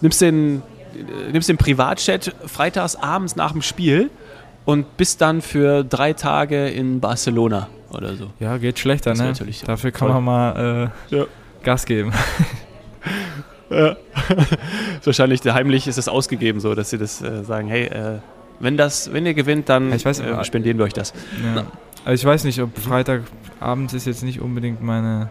nimmst 0.00 0.20
den, 0.20 0.62
äh, 0.94 1.32
nimmst 1.32 1.48
den 1.48 1.56
Privatchat 1.56 2.34
freitags 2.46 2.96
abends 2.96 3.36
nach 3.36 3.52
dem 3.52 3.62
Spiel 3.62 4.10
und 4.64 4.96
bist 4.96 5.20
dann 5.20 5.42
für 5.42 5.84
drei 5.84 6.12
Tage 6.12 6.68
in 6.68 7.00
Barcelona 7.00 7.68
oder 7.90 8.14
so. 8.16 8.30
Ja, 8.40 8.56
geht 8.58 8.78
schlechter, 8.78 9.10
Das 9.10 9.18
ne? 9.18 9.26
natürlich 9.26 9.62
Dafür 9.62 9.90
kann 9.90 10.08
toll. 10.08 10.20
man 10.20 10.24
mal 10.24 10.90
äh, 11.10 11.16
Ja. 11.16 11.24
Gas 11.62 11.84
geben. 11.86 12.12
Ja. 13.70 13.96
Wahrscheinlich 15.04 15.40
heimlich 15.44 15.86
ist 15.88 15.98
es 15.98 16.08
ausgegeben, 16.08 16.60
so 16.60 16.74
dass 16.74 16.90
sie 16.90 16.98
das 16.98 17.22
äh, 17.22 17.42
sagen, 17.44 17.68
hey, 17.68 17.84
äh, 17.86 18.18
wenn 18.60 18.76
das, 18.76 19.12
wenn 19.12 19.26
ihr 19.26 19.34
gewinnt, 19.34 19.68
dann 19.68 19.90
Ja, 19.90 19.96
ich 19.96 20.04
weiß, 20.04 20.20
äh, 20.20 20.44
spendieren 20.44 20.78
wir 20.78 20.84
euch 20.84 20.92
das. 20.92 21.12
Ja. 21.42 21.66
Also 22.04 22.14
ich 22.14 22.24
weiß 22.24 22.44
nicht, 22.44 22.60
ob 22.60 22.76
Freitagabend 22.78 23.92
ist 23.92 24.06
jetzt 24.06 24.22
nicht 24.22 24.40
unbedingt 24.40 24.82
meine. 24.82 25.30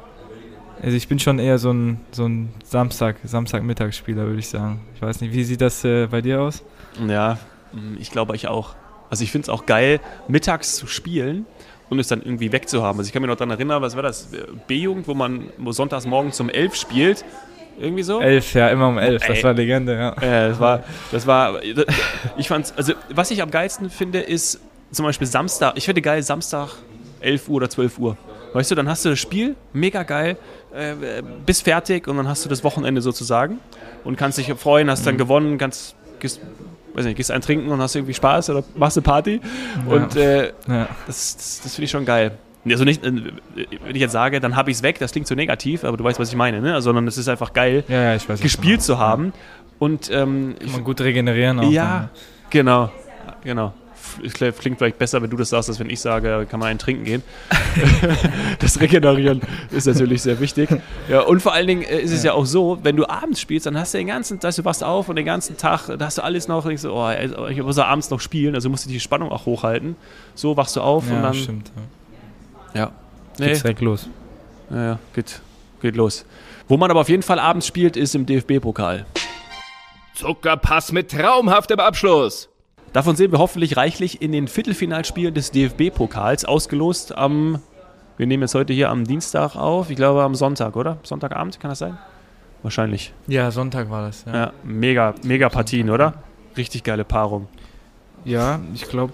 Also 0.81 0.97
ich 0.97 1.07
bin 1.07 1.19
schon 1.19 1.39
eher 1.39 1.59
so 1.59 1.71
ein, 1.71 2.01
so 2.11 2.25
ein 2.25 2.49
Samstag, 2.63 3.17
Samstagmittagsspieler, 3.23 4.25
würde 4.25 4.39
ich 4.39 4.49
sagen. 4.49 4.81
Ich 4.95 5.01
weiß 5.01 5.21
nicht, 5.21 5.33
wie 5.33 5.43
sieht 5.43 5.61
das 5.61 5.83
äh, 5.85 6.07
bei 6.07 6.21
dir 6.21 6.41
aus? 6.41 6.63
Ja, 7.07 7.37
mh, 7.71 7.97
ich 7.99 8.11
glaube 8.11 8.35
ich 8.35 8.47
auch. 8.47 8.75
Also 9.09 9.23
ich 9.23 9.31
finde 9.31 9.43
es 9.45 9.49
auch 9.49 9.65
geil, 9.65 9.99
mittags 10.27 10.75
zu 10.75 10.87
spielen 10.87 11.45
und 11.89 11.99
es 11.99 12.07
dann 12.07 12.21
irgendwie 12.23 12.51
wegzuhaben. 12.51 12.99
Also 12.99 13.07
ich 13.07 13.13
kann 13.13 13.21
mich 13.21 13.29
noch 13.29 13.37
daran 13.37 13.51
erinnern, 13.51 13.81
was 13.81 13.95
war 13.95 14.01
das? 14.03 14.29
B-Jugend, 14.67 15.07
wo 15.07 15.13
man 15.13 15.49
wo 15.57 15.71
sonntags 15.71 16.05
morgens 16.07 16.39
um 16.39 16.49
elf 16.49 16.75
spielt. 16.75 17.23
Irgendwie 17.79 18.03
so? 18.03 18.21
Elf, 18.21 18.53
ja, 18.53 18.69
immer 18.69 18.87
um 18.87 18.97
elf. 18.97 19.25
Das 19.25 19.37
Ey. 19.37 19.43
war 19.43 19.53
Legende, 19.53 19.95
ja. 19.95 20.09
Äh, 20.21 20.49
das 20.49 20.59
war, 20.59 20.83
das 21.11 21.27
war, 21.27 21.59
ich 22.37 22.47
fand's, 22.47 22.73
also 22.77 22.93
was 23.09 23.31
ich 23.31 23.41
am 23.41 23.51
geilsten 23.51 23.89
finde, 23.89 24.19
ist 24.19 24.59
zum 24.91 25.05
Beispiel 25.05 25.27
Samstag, 25.27 25.73
ich 25.75 25.85
finde 25.85 26.01
geil 26.01 26.21
Samstag 26.21 26.69
11 27.19 27.49
Uhr 27.49 27.55
oder 27.55 27.69
12 27.69 27.99
Uhr. 27.99 28.17
Weißt 28.53 28.69
du, 28.69 28.75
dann 28.75 28.87
hast 28.87 29.03
du 29.03 29.09
das 29.09 29.19
Spiel, 29.19 29.55
mega 29.73 30.03
geil, 30.03 30.37
äh, 30.73 31.23
bist 31.45 31.63
fertig 31.63 32.07
und 32.07 32.17
dann 32.17 32.27
hast 32.27 32.45
du 32.45 32.49
das 32.49 32.63
Wochenende 32.63 33.01
sozusagen 33.01 33.59
und 34.03 34.15
kannst 34.15 34.37
dich 34.37 34.53
freuen, 34.53 34.89
hast 34.91 35.07
dann 35.07 35.17
gewonnen, 35.17 35.57
kannst, 35.57 35.95
gehst, 36.19 36.39
weiß 36.93 37.05
nicht, 37.05 37.17
gehst 37.17 37.31
einen 37.31 37.41
trinken 37.41 37.69
und 37.69 37.81
hast 37.81 37.95
irgendwie 37.95 38.13
Spaß 38.13 38.51
oder 38.51 38.63
machst 38.75 38.97
eine 38.97 39.03
Party 39.03 39.41
und 39.87 40.15
äh, 40.15 40.53
ja. 40.67 40.87
das, 41.07 41.35
das, 41.35 41.61
das 41.63 41.75
finde 41.75 41.85
ich 41.85 41.91
schon 41.91 42.05
geil. 42.05 42.37
Also 42.65 42.85
nicht, 42.85 43.03
äh, 43.03 43.11
wenn 43.11 43.95
ich 43.95 44.01
jetzt 44.01 44.13
sage, 44.13 44.39
dann 44.39 44.55
habe 44.55 44.71
ich 44.71 44.77
es 44.77 44.83
weg, 44.83 44.99
das 44.99 45.11
klingt 45.11 45.27
so 45.27 45.35
negativ, 45.35 45.83
aber 45.83 45.97
du 45.97 46.03
weißt, 46.03 46.19
was 46.19 46.29
ich 46.29 46.35
meine, 46.35 46.61
ne? 46.61 46.81
Sondern 46.81 47.07
es 47.07 47.17
ist 47.17 47.27
einfach 47.27 47.53
geil, 47.53 47.83
Ja, 47.87 48.13
ja, 48.13 48.29
weiß. 48.29 48.39
gespielt 48.39 48.81
zu 48.81 48.99
haben 48.99 49.33
und 49.79 50.09
ähm, 50.11 50.55
Kann 50.59 50.71
man 50.71 50.83
gut 50.83 51.01
regenerieren 51.01 51.59
auch. 51.59 51.71
ja, 51.71 52.09
genau, 52.49 52.89
genau. 53.43 53.73
es 54.23 54.33
klingt 54.33 54.77
vielleicht 54.77 54.97
besser, 54.97 55.21
wenn 55.21 55.29
du 55.29 55.35
das 55.37 55.49
sagst, 55.49 55.67
als 55.69 55.79
wenn 55.79 55.89
ich 55.89 55.99
sage, 55.99 56.45
kann 56.49 56.59
man 56.59 56.69
einen 56.69 56.79
trinken 56.79 57.03
gehen. 57.03 57.23
das 58.59 58.79
Regenerieren 58.79 59.41
ist 59.71 59.87
natürlich 59.87 60.21
sehr 60.21 60.39
wichtig. 60.39 60.69
Ja, 61.09 61.21
und 61.21 61.41
vor 61.41 61.53
allen 61.53 61.67
Dingen 61.67 61.81
äh, 61.81 61.99
ist 61.99 62.11
es 62.11 62.23
ja. 62.23 62.31
ja 62.31 62.37
auch 62.37 62.45
so, 62.45 62.79
wenn 62.83 62.95
du 62.95 63.09
abends 63.09 63.41
spielst, 63.41 63.65
dann 63.65 63.77
hast 63.77 63.93
du 63.93 63.97
den 63.97 64.07
ganzen, 64.07 64.39
dass 64.39 64.55
du 64.55 64.63
wachst 64.63 64.83
auf 64.83 65.09
und 65.09 65.15
den 65.17 65.25
ganzen 65.25 65.57
Tag, 65.57 65.89
da 65.97 66.05
hast 66.05 66.17
du 66.17 66.23
alles 66.23 66.47
noch, 66.47 66.65
denkst 66.65 66.83
du, 66.83 66.91
oh, 66.93 67.09
ich 67.49 67.61
muss 67.61 67.75
ja 67.75 67.87
abends 67.87 68.09
noch 68.09 68.21
spielen, 68.21 68.55
also 68.55 68.69
musst 68.69 68.85
du 68.85 68.89
die 68.89 68.99
Spannung 69.01 69.31
auch 69.31 69.45
hochhalten. 69.45 69.95
So 70.35 70.55
wachst 70.55 70.75
du 70.77 70.81
auf 70.81 71.09
ja, 71.09 71.17
und 71.17 71.23
dann. 71.23 71.33
Stimmt, 71.33 71.71
ja. 71.75 71.81
Ja. 72.73 72.91
Nee. 73.39 73.47
Geht's 73.47 73.61
direkt 73.61 73.81
los. 73.81 74.09
Ja, 74.69 74.83
ja, 74.83 74.99
geht, 75.13 75.41
geht 75.81 75.95
los. 75.95 76.25
Wo 76.67 76.77
man 76.77 76.89
aber 76.91 77.01
auf 77.01 77.09
jeden 77.09 77.23
Fall 77.23 77.39
abends 77.39 77.67
spielt, 77.67 77.97
ist 77.97 78.15
im 78.15 78.25
DFB-Pokal. 78.25 79.05
Zuckerpass 80.15 80.91
mit 80.91 81.11
traumhaftem 81.11 81.79
Abschluss. 81.79 82.49
Davon 82.93 83.15
sehen 83.15 83.31
wir 83.31 83.39
hoffentlich 83.39 83.75
reichlich 83.75 84.21
in 84.21 84.31
den 84.31 84.47
Viertelfinalspielen 84.47 85.33
des 85.33 85.49
DFB-Pokals, 85.51 86.45
ausgelost 86.45 87.17
am, 87.17 87.59
wir 88.17 88.27
nehmen 88.27 88.43
jetzt 88.43 88.53
heute 88.53 88.71
hier 88.71 88.89
am 88.89 89.05
Dienstag 89.05 89.55
auf, 89.55 89.89
ich 89.89 89.95
glaube 89.95 90.21
am 90.21 90.35
Sonntag, 90.35 90.75
oder? 90.75 90.97
Sonntagabend, 91.01 91.59
kann 91.59 91.69
das 91.69 91.79
sein? 91.79 91.97
Wahrscheinlich. 92.61 93.11
Ja, 93.27 93.49
Sonntag 93.49 93.89
war 93.89 94.05
das, 94.05 94.25
ja. 94.25 94.35
ja 94.35 94.53
mega, 94.63 95.15
mega 95.23 95.49
Partien, 95.49 95.89
oder? 95.89 96.13
Richtig 96.55 96.83
geile 96.83 97.03
Paarung. 97.03 97.47
Ja, 98.25 98.59
ich 98.75 98.87
glaube, 98.87 99.13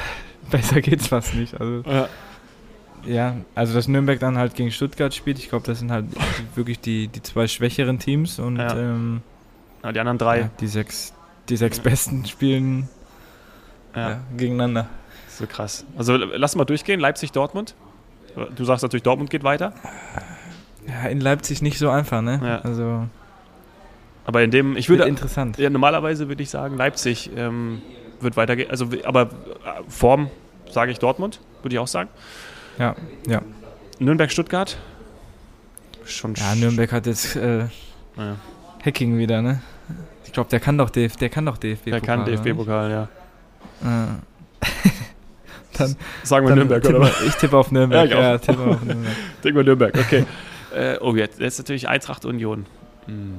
besser 0.50 0.80
geht's 0.80 1.08
fast 1.08 1.34
nicht. 1.34 1.60
Also, 1.60 1.82
ja. 1.88 2.08
Ja. 3.06 3.36
also 3.54 3.74
dass 3.74 3.88
Nürnberg 3.88 4.18
dann 4.20 4.38
halt 4.38 4.54
gegen 4.54 4.70
Stuttgart 4.70 5.14
spielt, 5.14 5.38
ich 5.38 5.48
glaube, 5.48 5.66
das 5.66 5.78
sind 5.78 5.90
halt 5.90 6.06
wirklich 6.54 6.80
die, 6.80 7.08
die 7.08 7.22
zwei 7.22 7.46
schwächeren 7.48 7.98
Teams 7.98 8.38
und 8.38 8.56
ja. 8.56 8.76
Ähm, 8.76 9.22
ja, 9.82 9.92
die 9.92 10.00
anderen 10.00 10.18
drei. 10.18 10.50
die 10.60 10.66
sechs, 10.66 11.14
die 11.48 11.56
sechs 11.56 11.78
besten 11.80 12.26
spielen 12.26 12.88
ja. 13.94 14.20
gegeneinander. 14.36 14.88
So 15.28 15.46
krass. 15.46 15.84
Also 15.96 16.16
lass 16.16 16.56
mal 16.56 16.64
durchgehen. 16.64 17.00
Leipzig-Dortmund. 17.00 17.74
Du 18.56 18.64
sagst 18.64 18.82
natürlich, 18.82 19.02
Dortmund 19.02 19.30
geht 19.30 19.44
weiter. 19.44 19.72
Ja, 20.86 21.08
in 21.08 21.20
Leipzig 21.20 21.62
nicht 21.62 21.78
so 21.78 21.90
einfach, 21.90 22.22
ne? 22.22 22.40
Ja. 22.42 22.60
Also. 22.60 23.06
Aber 24.24 24.42
in 24.42 24.50
dem, 24.50 24.76
ich 24.76 24.88
würde. 24.88 25.04
Interessant. 25.04 25.58
Ja, 25.58 25.70
normalerweise 25.70 26.28
würde 26.28 26.42
ich 26.42 26.50
sagen, 26.50 26.76
Leipzig 26.76 27.30
ähm, 27.36 27.82
wird 28.20 28.36
weitergehen. 28.36 28.70
Also, 28.70 28.88
aber 29.04 29.22
äh, 29.22 29.26
Form 29.88 30.30
sage 30.70 30.92
ich 30.92 30.98
Dortmund, 30.98 31.40
würde 31.62 31.74
ich 31.74 31.78
auch 31.78 31.88
sagen. 31.88 32.10
Ja, 32.78 32.94
ja. 33.26 33.42
Nürnberg-Stuttgart. 33.98 34.76
Schon. 36.04 36.34
Ja, 36.34 36.54
Nürnberg 36.54 36.90
hat 36.92 37.06
jetzt 37.06 37.36
äh, 37.36 37.60
ja. 38.16 38.36
Hacking 38.84 39.18
wieder, 39.18 39.42
ne? 39.42 39.60
Ich 40.24 40.32
glaube, 40.32 40.50
der 40.50 40.60
kann 40.60 40.78
doch 40.78 40.90
DF, 40.90 41.16
der 41.16 41.28
kann 41.28 41.46
doch 41.46 41.58
DFB-Pokal. 41.58 42.00
Der 42.00 42.00
kann 42.00 42.24
DFB-Pokal, 42.24 42.90
ja. 42.90 43.08
Äh. 43.82 44.66
dann, 45.78 45.96
Sagen 46.22 46.46
wir 46.46 46.50
dann 46.50 46.58
Nürnberg, 46.58 46.82
tippe, 46.82 46.98
oder? 46.98 47.12
Ich 47.26 47.34
tippe 47.34 47.56
auf 47.56 47.70
Nürnberg. 47.70 48.10
ja, 48.10 48.20
ja 48.20 48.38
tippe 48.38 48.62
auf 48.62 48.82
Nürnberg. 48.82 49.16
Denken 49.44 49.56
wir 49.56 49.64
Nürnberg, 49.64 49.98
okay. 49.98 50.24
äh, 50.74 50.98
oh, 51.00 51.14
jetzt, 51.16 51.40
jetzt 51.40 51.58
natürlich 51.58 51.88
Eintracht 51.88 52.24
Union. 52.24 52.66
Hm. 53.06 53.34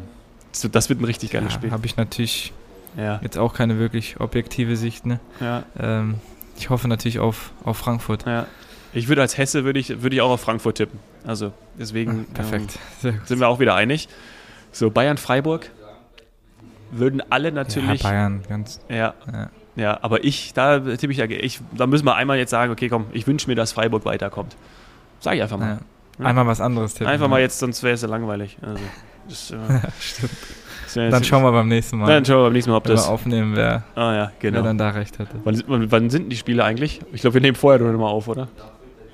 Das, 0.52 0.68
das, 0.72 0.90
wird 0.90 1.00
ein 1.00 1.06
richtig 1.06 1.32
geiles 1.32 1.54
ja, 1.54 1.60
Spiel. 1.60 1.72
Habe 1.72 1.86
ich 1.86 1.96
natürlich 1.96 2.54
ja. 2.98 3.20
jetzt 3.24 3.38
auch 3.38 3.54
keine 3.54 3.80
wirklich 3.80 4.20
objektive 4.20 4.76
Sicht. 4.76 5.06
Ne? 5.06 5.20
Ja. 5.40 5.64
Ähm, 5.80 6.16
ich 6.58 6.70
hoffe 6.70 6.88
natürlich 6.88 7.20
auf, 7.20 7.52
auf 7.64 7.78
Frankfurt. 7.78 8.26
Ja. 8.26 8.48
Ich 8.94 9.08
würde 9.08 9.22
als 9.22 9.38
Hesse 9.38 9.64
würde 9.66 9.80
ich, 9.80 10.02
würde 10.02 10.16
ich 10.16 10.22
auch 10.22 10.32
auf 10.32 10.42
Frankfurt 10.42 10.78
tippen. 10.78 11.00
Also 11.26 11.52
deswegen 11.78 12.28
ah, 12.30 12.34
perfekt. 12.34 12.80
Ähm, 13.04 13.22
sind 13.26 13.40
wir 13.40 13.48
auch 13.48 13.60
wieder 13.60 13.76
einig. 13.76 14.10
So 14.72 14.90
Bayern 14.90 15.18
Freiburg 15.18 15.70
würden 16.92 17.22
alle 17.30 17.52
natürlich. 17.52 18.02
Ja, 18.02 18.10
Bayern 18.10 18.44
ganz. 18.48 18.80
Ja. 18.90 19.14
ja. 19.32 19.50
Ja, 19.76 20.00
aber 20.02 20.26
ich, 20.26 20.54
da 20.54 20.80
tippe 20.80 21.14
ich 21.14 21.20
ja, 21.20 21.26
ich, 21.26 21.62
da 21.72 21.88
müssen 21.88 22.06
wir 22.06 22.16
einmal 22.16 22.38
jetzt 22.38 22.50
sagen, 22.50 22.72
okay, 22.72 22.90
komm, 22.90 23.06
ich 23.14 23.26
wünsche 23.28 23.48
mir, 23.48 23.56
dass 23.56 23.72
Freiburg 23.72 24.04
weiterkommt. 24.04 24.58
Sag 25.22 25.36
ich 25.36 25.42
einfach 25.42 25.58
mal. 25.58 25.80
Ja. 26.20 26.26
Einmal 26.26 26.48
was 26.48 26.60
anderes 26.60 26.96
tippen. 26.96 27.08
Einfach 27.08 27.30
mal 27.30 27.40
jetzt, 27.40 27.60
sonst 27.60 27.82
wäre 27.82 27.94
es 27.94 28.02
ja 28.02 28.10
langweilig. 28.10 28.58
Also, 28.62 28.84
das, 29.30 29.52
äh, 29.52 29.56
Stimmt. 30.00 31.14
Dann 31.14 31.24
schauen 31.24 31.44
wir 31.44 31.52
beim 31.52 31.70
nächsten 31.70 31.98
Mal. 31.98 32.08
Dann 32.08 32.26
schauen 32.26 32.40
wir 32.40 32.44
beim 32.46 32.54
nächsten 32.54 32.72
Mal, 32.72 32.78
ob 32.78 32.84
das. 32.86 33.06
Wir 33.06 33.12
aufnehmen, 33.12 33.56
wer, 33.56 33.84
ah, 33.96 34.14
ja, 34.14 34.32
genau. 34.40 34.58
wer 34.58 34.64
dann 34.64 34.78
da 34.78 34.90
recht 34.90 35.20
hatte. 35.20 35.36
Wann, 35.44 35.64
wann, 35.68 35.92
wann 35.92 36.10
sind 36.10 36.30
die 36.30 36.36
Spiele 36.36 36.66
eigentlich? 36.66 37.00
Ich 37.14 37.22
glaube, 37.22 37.36
wir 37.36 37.42
nehmen 37.42 37.56
vorher 37.56 37.80
nur 37.80 37.94
mal 37.94 38.08
auf, 38.08 38.28
oder? 38.28 38.50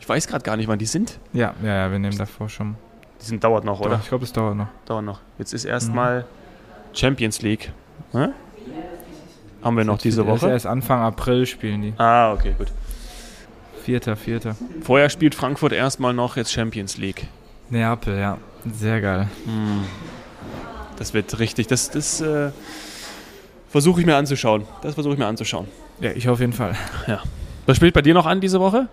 Ich 0.06 0.10
weiß 0.10 0.28
gerade 0.28 0.44
gar 0.44 0.56
nicht, 0.56 0.68
wann 0.68 0.78
die 0.78 0.86
sind. 0.86 1.18
Ja, 1.34 1.56
ja, 1.64 1.78
ja, 1.78 1.92
wir 1.92 1.98
nehmen 1.98 2.16
davor 2.16 2.48
schon. 2.48 2.76
Die 3.20 3.26
sind, 3.26 3.44
dauert 3.44 3.66
noch, 3.66 3.80
Doch, 3.80 3.88
oder? 3.88 4.00
Ich 4.04 4.08
glaube, 4.08 4.24
es 4.24 4.32
dauert 4.32 4.56
noch. 4.56 4.68
Dauert 4.86 5.04
noch. 5.04 5.20
Jetzt 5.40 5.52
ist 5.52 5.66
erstmal 5.66 6.20
mhm. 6.20 6.96
Champions 6.96 7.42
League. 7.42 7.72
Hm? 8.12 8.32
Haben 9.64 9.78
wir 9.78 9.84
noch 9.84 9.98
diese 9.98 10.28
Woche? 10.28 10.48
Erst 10.48 10.68
Anfang 10.68 11.02
April 11.02 11.48
spielen 11.48 11.82
die. 11.82 11.94
Ah, 11.98 12.34
okay, 12.34 12.54
gut. 12.56 12.68
Vierter, 13.82 14.16
vierter. 14.16 14.56
Vorher 14.82 15.10
spielt 15.10 15.34
Frankfurt 15.34 15.74
erstmal 15.74 16.14
noch 16.14 16.38
jetzt 16.38 16.54
Champions 16.54 16.98
League. 16.98 17.26
Neapel, 17.72 18.20
ja. 18.20 18.38
Sehr 18.72 19.02
geil. 19.02 19.28
Hm. 19.46 19.86
Das 20.98 21.16
wird 21.16 21.40
richtig. 21.40 21.66
Das, 21.66 21.90
das 21.90 22.22
äh, 22.22 22.52
versuche 23.70 24.02
ich 24.02 24.06
mir 24.06 24.18
anzuschauen. 24.18 24.68
Das 24.84 24.94
versuche 24.94 25.14
ich 25.14 25.20
mir 25.20 25.26
anzuschauen. 25.26 25.68
Ja, 26.00 26.12
ich 26.12 26.30
auf 26.30 26.42
jeden 26.42 26.54
Fall. 26.54 26.76
Ja. 27.08 27.24
Was 27.66 27.78
spielt 27.78 27.96
bei 27.96 28.04
dir 28.04 28.14
noch 28.14 28.28
an 28.28 28.40
diese 28.40 28.60
Woche? 28.60 28.88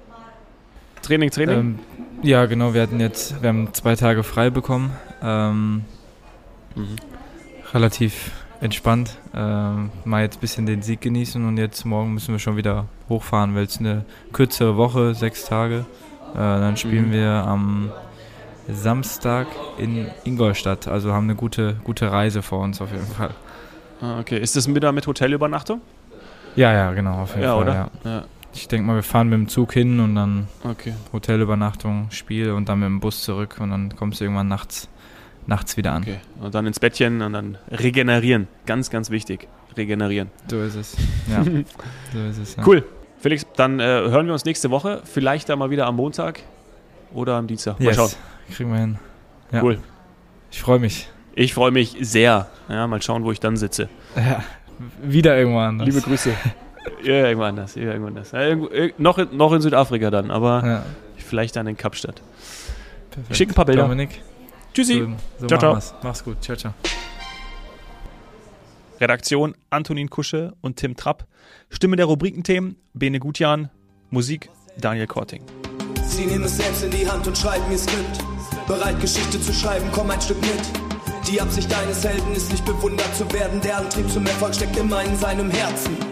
Training, 1.02 1.30
Training? 1.30 1.58
Ähm, 1.58 1.78
ja, 2.22 2.46
genau. 2.46 2.74
Wir 2.74 2.82
hatten 2.82 3.00
jetzt, 3.00 3.42
wir 3.42 3.48
haben 3.48 3.74
zwei 3.74 3.96
Tage 3.96 4.22
frei 4.22 4.50
bekommen. 4.50 4.92
Ähm, 5.22 5.84
mhm. 6.74 6.96
Relativ 7.74 8.30
entspannt. 8.60 9.18
Ähm, 9.34 9.90
mal 10.04 10.22
jetzt 10.22 10.36
ein 10.36 10.40
bisschen 10.40 10.66
den 10.66 10.82
Sieg 10.82 11.00
genießen 11.00 11.44
und 11.44 11.58
jetzt 11.58 11.84
morgen 11.84 12.14
müssen 12.14 12.32
wir 12.32 12.38
schon 12.38 12.56
wieder 12.56 12.86
hochfahren, 13.08 13.54
weil 13.54 13.64
es 13.64 13.78
eine 13.78 14.04
kürzere 14.32 14.76
Woche, 14.76 15.14
sechs 15.14 15.44
Tage. 15.44 15.84
Äh, 16.34 16.36
dann 16.36 16.76
spielen 16.76 17.08
mhm. 17.08 17.12
wir 17.12 17.30
am 17.30 17.90
Samstag 18.68 19.48
in 19.78 20.06
Ingolstadt. 20.24 20.86
Also 20.86 21.12
haben 21.12 21.24
eine 21.24 21.34
gute, 21.34 21.76
gute 21.82 22.10
Reise 22.10 22.42
vor 22.42 22.60
uns 22.60 22.80
auf 22.80 22.92
jeden 22.92 23.06
Fall. 23.06 23.30
Ah, 24.00 24.20
okay. 24.20 24.38
Ist 24.38 24.56
das 24.56 24.72
wieder 24.72 24.92
mit 24.92 25.06
Hotelübernachtung? 25.06 25.80
Ja, 26.54 26.72
ja, 26.72 26.92
genau, 26.92 27.22
auf 27.22 27.30
jeden 27.30 27.42
ja, 27.42 27.54
Fall. 27.54 27.62
Oder? 27.62 27.74
Ja. 27.74 27.88
ja. 28.04 28.24
Ich 28.54 28.68
denke 28.68 28.86
mal, 28.86 28.96
wir 28.96 29.02
fahren 29.02 29.28
mit 29.28 29.38
dem 29.38 29.48
Zug 29.48 29.72
hin 29.72 29.98
und 30.00 30.14
dann 30.14 30.46
okay. 30.64 30.94
Hotelübernachtung, 31.12 32.08
Spiel 32.10 32.50
und 32.52 32.68
dann 32.68 32.80
mit 32.80 32.86
dem 32.86 33.00
Bus 33.00 33.22
zurück 33.22 33.56
und 33.60 33.70
dann 33.70 33.96
kommst 33.96 34.20
du 34.20 34.24
irgendwann 34.24 34.48
nachts 34.48 34.88
nachts 35.46 35.76
wieder 35.76 35.92
an. 35.92 36.02
Okay. 36.02 36.18
Und 36.40 36.54
dann 36.54 36.66
ins 36.66 36.78
Bettchen 36.80 37.22
und 37.22 37.32
dann 37.32 37.58
regenerieren. 37.70 38.48
Ganz, 38.66 38.90
ganz 38.90 39.10
wichtig. 39.10 39.48
Regenerieren. 39.76 40.30
So 40.48 40.60
ist 40.60 40.74
es. 40.74 40.96
Ja. 41.30 41.42
so 42.12 42.18
ist 42.18 42.38
es. 42.38 42.56
Ja. 42.56 42.66
Cool. 42.66 42.84
Felix, 43.18 43.46
dann 43.56 43.80
äh, 43.80 43.84
hören 43.84 44.26
wir 44.26 44.32
uns 44.32 44.44
nächste 44.44 44.70
Woche. 44.70 45.02
Vielleicht 45.04 45.48
dann 45.48 45.58
mal 45.58 45.70
wieder 45.70 45.86
am 45.86 45.96
Montag 45.96 46.40
oder 47.12 47.36
am 47.36 47.46
Dienstag. 47.46 47.78
Mal 47.78 47.86
yes. 47.86 47.96
schauen. 47.96 48.10
Kriegen 48.50 48.72
wir 48.72 48.78
hin. 48.78 48.98
Ja. 49.50 49.62
Cool. 49.62 49.78
Ich 50.50 50.60
freue 50.60 50.78
mich. 50.78 51.08
Ich 51.34 51.54
freue 51.54 51.70
mich 51.70 51.96
sehr. 52.00 52.48
Ja, 52.68 52.86
mal 52.86 53.00
schauen, 53.00 53.24
wo 53.24 53.32
ich 53.32 53.40
dann 53.40 53.56
sitze. 53.56 53.88
Ja, 54.16 54.44
wieder 55.02 55.36
irgendwann 55.38 55.80
anders. 55.80 55.88
Liebe 55.88 56.00
Grüße. 56.00 56.34
ja, 57.02 57.26
irgendwo 57.26 57.44
anders. 57.44 57.74
Ja, 57.74 57.82
irgendwo 57.82 58.08
anders. 58.08 58.32
Ja, 58.32 58.42
irgendwo, 58.42 58.68
noch, 58.98 59.18
in, 59.18 59.36
noch 59.36 59.52
in 59.52 59.60
Südafrika 59.60 60.10
dann, 60.10 60.30
aber 60.30 60.62
ja. 60.64 60.86
vielleicht 61.16 61.56
dann 61.56 61.66
in 61.66 61.76
Kapstadt. 61.76 62.22
Perfekt. 63.10 63.30
Ich 63.30 63.36
schicke 63.36 63.52
ein 63.52 63.54
paar 63.54 63.64
Bilder. 63.66 63.82
Dominik. 63.82 64.22
Tschüssi. 64.74 65.00
So, 65.00 65.08
so 65.40 65.46
ciao, 65.46 65.58
ciao. 65.58 65.74
Wir's. 65.74 65.94
Mach's 66.02 66.24
gut. 66.24 66.42
Ciao, 66.42 66.56
ciao. 66.56 66.74
Redaktion 69.00 69.54
Antonin 69.70 70.08
Kusche 70.08 70.54
und 70.60 70.76
Tim 70.76 70.96
Trapp. 70.96 71.26
Stimme 71.70 71.96
der 71.96 72.06
Rubrikenthemen 72.06 72.76
Bene 72.94 73.18
Gutjan. 73.18 73.70
Musik 74.10 74.48
Daniel 74.78 75.06
Korting. 75.06 75.42
Sie 76.04 76.26
nehmen 76.26 76.44
es 76.44 76.56
selbst 76.56 76.84
in 76.84 76.90
die 76.90 77.08
Hand 77.08 77.26
und 77.26 77.36
schreiben 77.36 77.64
ihr 77.70 77.78
Skript. 77.78 78.18
Bereit, 78.66 79.00
Geschichte 79.00 79.40
zu 79.40 79.52
schreiben, 79.52 79.86
komm 79.92 80.10
ein 80.10 80.20
Stück 80.20 80.40
mit. 80.40 81.28
Die 81.30 81.40
Absicht 81.40 81.72
deines 81.72 82.04
Helden 82.04 82.34
ist 82.34 82.50
nicht 82.50 82.64
bewundert 82.64 83.14
zu 83.16 83.30
werden. 83.32 83.60
Der 83.60 83.78
Antrieb 83.78 84.08
zum 84.10 84.26
Erfolg 84.26 84.54
steckt 84.54 84.76
immer 84.76 85.02
in 85.02 85.16
seinem 85.16 85.50
Herzen. 85.50 86.11